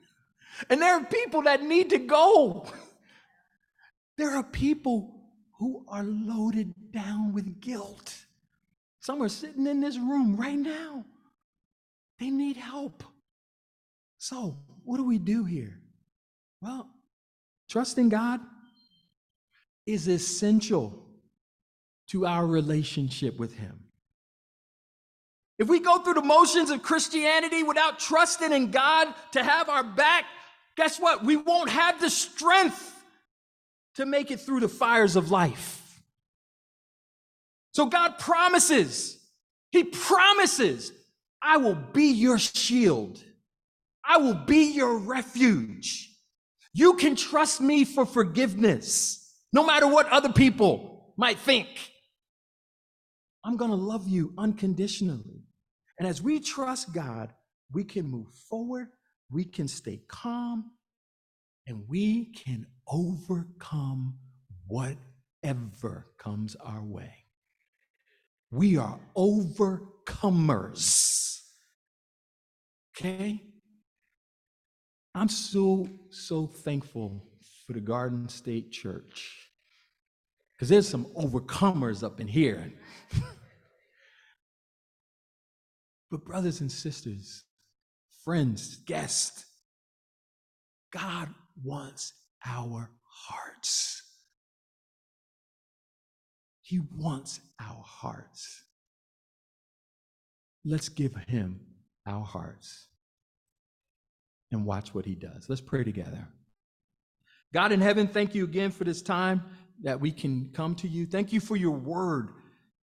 and 0.70 0.82
there 0.82 0.96
are 0.96 1.04
people 1.04 1.44
that 1.44 1.64
need 1.64 1.90
to 1.92 2.00
go. 2.00 2.66
There 4.18 4.36
are 4.36 4.44
people 4.44 5.22
who 5.58 5.84
are 5.88 6.04
loaded 6.04 6.76
down 6.92 7.34
with 7.34 7.60
guilt. 7.60 8.26
Some 9.00 9.24
are 9.24 9.30
sitting 9.30 9.66
in 9.66 9.80
this 9.80 9.98
room 9.98 10.36
right 10.36 10.60
now. 10.60 11.06
They 12.20 12.30
need 12.30 12.56
help. 12.56 13.04
So, 14.20 14.60
what 14.84 14.98
do 14.98 15.06
we 15.06 15.18
do 15.18 15.44
here? 15.44 15.80
Well, 16.62 16.88
trusting 17.68 18.10
God 18.10 18.42
is 19.88 20.08
essential 20.08 21.11
to 22.12 22.26
our 22.26 22.46
relationship 22.46 23.40
with 23.40 23.56
Him. 23.56 23.80
If 25.58 25.70
we 25.70 25.80
go 25.80 26.00
through 26.00 26.16
the 26.16 26.22
motions 26.22 26.70
of 26.70 26.82
Christianity 26.82 27.64
without 27.64 28.00
trusting 28.00 28.52
in 28.52 28.72
God 28.72 29.14
to 29.34 29.44
have 29.44 29.70
our 29.70 29.84
back, 29.84 30.26
guess 30.76 31.00
what? 31.00 31.24
We 31.24 31.38
won't 31.38 31.70
have 31.70 32.02
the 32.02 32.10
strength 32.10 32.96
to 33.96 34.06
make 34.06 34.32
it 34.32 34.42
through 34.42 34.62
the 34.62 34.68
fires 34.68 35.16
of 35.16 35.32
life. 35.32 36.02
So 37.74 37.86
God 37.86 38.18
promises, 38.20 39.18
He 39.72 39.86
promises, 39.86 40.92
I 41.42 41.58
will 41.58 41.76
be 41.76 42.12
your 42.12 42.40
shield, 42.40 43.24
I 44.04 44.18
will 44.18 44.34
be 44.34 44.74
your 44.74 44.98
refuge. 44.98 46.10
You 46.74 46.96
can 46.96 47.16
trust 47.16 47.62
me 47.62 47.86
for 47.86 48.06
forgiveness, 48.06 49.32
no 49.54 49.66
matter 49.66 49.88
what 49.88 50.08
other 50.10 50.34
people 50.34 51.14
might 51.18 51.38
think. 51.38 51.68
I'm 53.44 53.58
going 53.58 53.72
to 53.72 53.78
love 53.78 54.08
you 54.08 54.34
unconditionally. 54.38 55.44
And 55.98 56.08
as 56.08 56.22
we 56.22 56.40
trust 56.40 56.94
God, 56.94 57.34
we 57.72 57.84
can 57.84 58.06
move 58.10 58.28
forward, 58.50 58.90
we 59.30 59.46
can 59.46 59.68
stay 59.68 60.02
calm, 60.08 60.72
and 61.68 61.84
we 61.88 62.26
can 62.34 62.68
overcome 62.88 64.18
whatever 64.68 66.08
comes 66.18 66.56
our 66.56 66.84
way. 66.84 67.14
We 68.52 68.78
are 68.78 69.00
overcomers. 69.16 69.80
Okay? 72.98 73.42
I'm 75.16 75.30
so, 75.30 75.88
so 76.10 76.48
thankful 76.48 77.24
for 77.66 77.74
the 77.74 77.80
Garden 77.80 78.30
State 78.30 78.72
Church 78.72 79.51
because 80.62 80.70
there's 80.70 80.88
some 80.88 81.06
overcomers 81.18 82.04
up 82.04 82.22
in 82.22 82.28
here. 82.28 82.72
but, 86.12 86.24
brothers 86.24 86.62
and 86.62 86.72
sisters, 86.72 87.46
friends, 88.24 88.76
guests, 88.86 89.44
God 90.94 91.30
wants 91.64 92.14
our 92.46 92.92
hearts. 93.04 94.04
He 96.62 96.80
wants 96.96 97.40
our 97.60 97.84
hearts. 97.84 98.62
Let's 100.64 100.90
give 100.90 101.16
him 101.28 101.60
our 102.06 102.24
hearts 102.24 102.86
and 104.52 104.64
watch 104.64 104.94
what 104.94 105.06
he 105.06 105.16
does. 105.16 105.50
Let's 105.50 105.60
pray 105.60 105.84
together. 105.84 106.28
God 107.52 107.72
in 107.72 107.82
heaven, 107.82 108.08
thank 108.08 108.36
you 108.36 108.44
again 108.44 108.70
for 108.70 108.84
this 108.84 109.02
time 109.02 109.44
that 109.84 110.00
we 110.00 110.12
can 110.12 110.52
come 110.54 110.76
to 110.76 110.88
you. 110.88 111.06
Thank 111.06 111.34
you 111.34 111.40
for 111.40 111.56
your 111.56 111.72
word. 111.72 112.30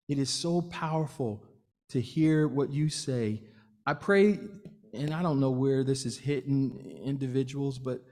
It 0.09 0.19
is 0.19 0.31
so 0.31 0.63
powerful 0.63 1.43
to 1.91 2.01
hear 2.01 2.49
what 2.49 2.71
you 2.71 2.89
say. 2.89 3.43
I 3.87 3.95
pray, 3.95 4.39
and 4.95 5.13
I 5.15 5.23
don't 5.23 5.41
know 5.41 5.51
where 5.51 5.85
this 5.85 6.07
is 6.07 6.19
hitting 6.19 7.01
individuals, 7.05 7.79
but 7.79 8.03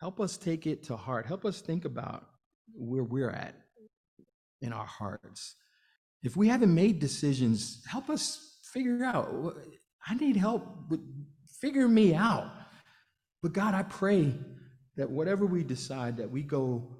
help 0.00 0.20
us 0.20 0.36
take 0.36 0.66
it 0.66 0.84
to 0.84 0.96
heart. 0.96 1.26
Help 1.26 1.44
us 1.44 1.60
think 1.60 1.84
about 1.84 2.26
where 2.74 3.02
we're 3.04 3.30
at 3.30 3.54
in 4.60 4.72
our 4.72 4.86
hearts. 4.86 5.54
If 6.22 6.36
we 6.36 6.48
haven't 6.48 6.74
made 6.74 6.98
decisions, 6.98 7.82
help 7.88 8.10
us 8.10 8.58
figure 8.72 9.04
out. 9.04 9.56
I 10.06 10.14
need 10.14 10.36
help 10.36 10.66
with 10.90 11.00
figuring 11.60 11.94
me 11.94 12.14
out. 12.14 12.50
But 13.42 13.52
God, 13.52 13.74
I 13.74 13.82
pray 13.82 14.34
that 14.96 15.10
whatever 15.10 15.46
we 15.46 15.62
decide, 15.62 16.16
that 16.16 16.30
we 16.30 16.42
go 16.42 16.95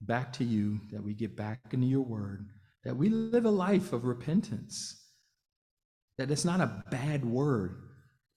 back 0.00 0.32
to 0.34 0.44
you, 0.44 0.80
that 0.92 1.02
we 1.02 1.14
get 1.14 1.36
back 1.36 1.60
into 1.72 1.86
your 1.86 2.02
word, 2.02 2.48
that 2.84 2.96
we 2.96 3.08
live 3.08 3.44
a 3.44 3.50
life 3.50 3.92
of 3.92 4.04
repentance, 4.04 5.02
that 6.18 6.30
it's 6.30 6.44
not 6.44 6.60
a 6.60 6.84
bad 6.90 7.24
word, 7.24 7.82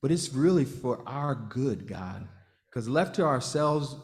but 0.01 0.11
it's 0.11 0.33
really 0.33 0.65
for 0.65 1.03
our 1.07 1.35
good, 1.35 1.87
God. 1.87 2.27
Because 2.69 2.87
left 2.87 3.15
to 3.15 3.23
ourselves, 3.23 3.95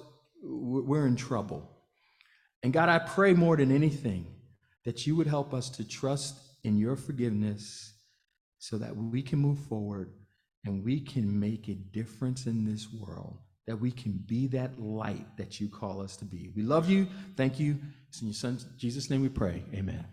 we're 0.43 1.07
in 1.07 1.15
trouble. 1.15 1.71
And 2.63 2.73
God, 2.73 2.89
I 2.89 2.99
pray 2.99 3.33
more 3.33 3.57
than 3.57 3.71
anything 3.71 4.25
that 4.85 5.05
you 5.05 5.15
would 5.15 5.27
help 5.27 5.53
us 5.53 5.69
to 5.71 5.87
trust 5.87 6.39
in 6.63 6.77
your 6.77 6.95
forgiveness 6.95 7.93
so 8.59 8.77
that 8.77 8.95
we 8.95 9.21
can 9.21 9.39
move 9.39 9.59
forward 9.59 10.13
and 10.65 10.83
we 10.83 10.99
can 10.99 11.39
make 11.39 11.67
a 11.67 11.75
difference 11.75 12.47
in 12.47 12.65
this 12.65 12.91
world, 12.91 13.37
that 13.67 13.77
we 13.77 13.91
can 13.91 14.11
be 14.11 14.47
that 14.47 14.79
light 14.79 15.25
that 15.37 15.59
you 15.59 15.67
call 15.67 16.01
us 16.01 16.15
to 16.17 16.25
be. 16.25 16.51
We 16.55 16.61
love 16.61 16.89
you. 16.89 17.07
Thank 17.35 17.59
you. 17.59 17.77
It's 18.09 18.21
in 18.21 18.27
your 18.27 18.33
son 18.35 18.59
Jesus' 18.77 19.09
name 19.09 19.21
we 19.21 19.29
pray. 19.29 19.63
Amen. 19.73 20.05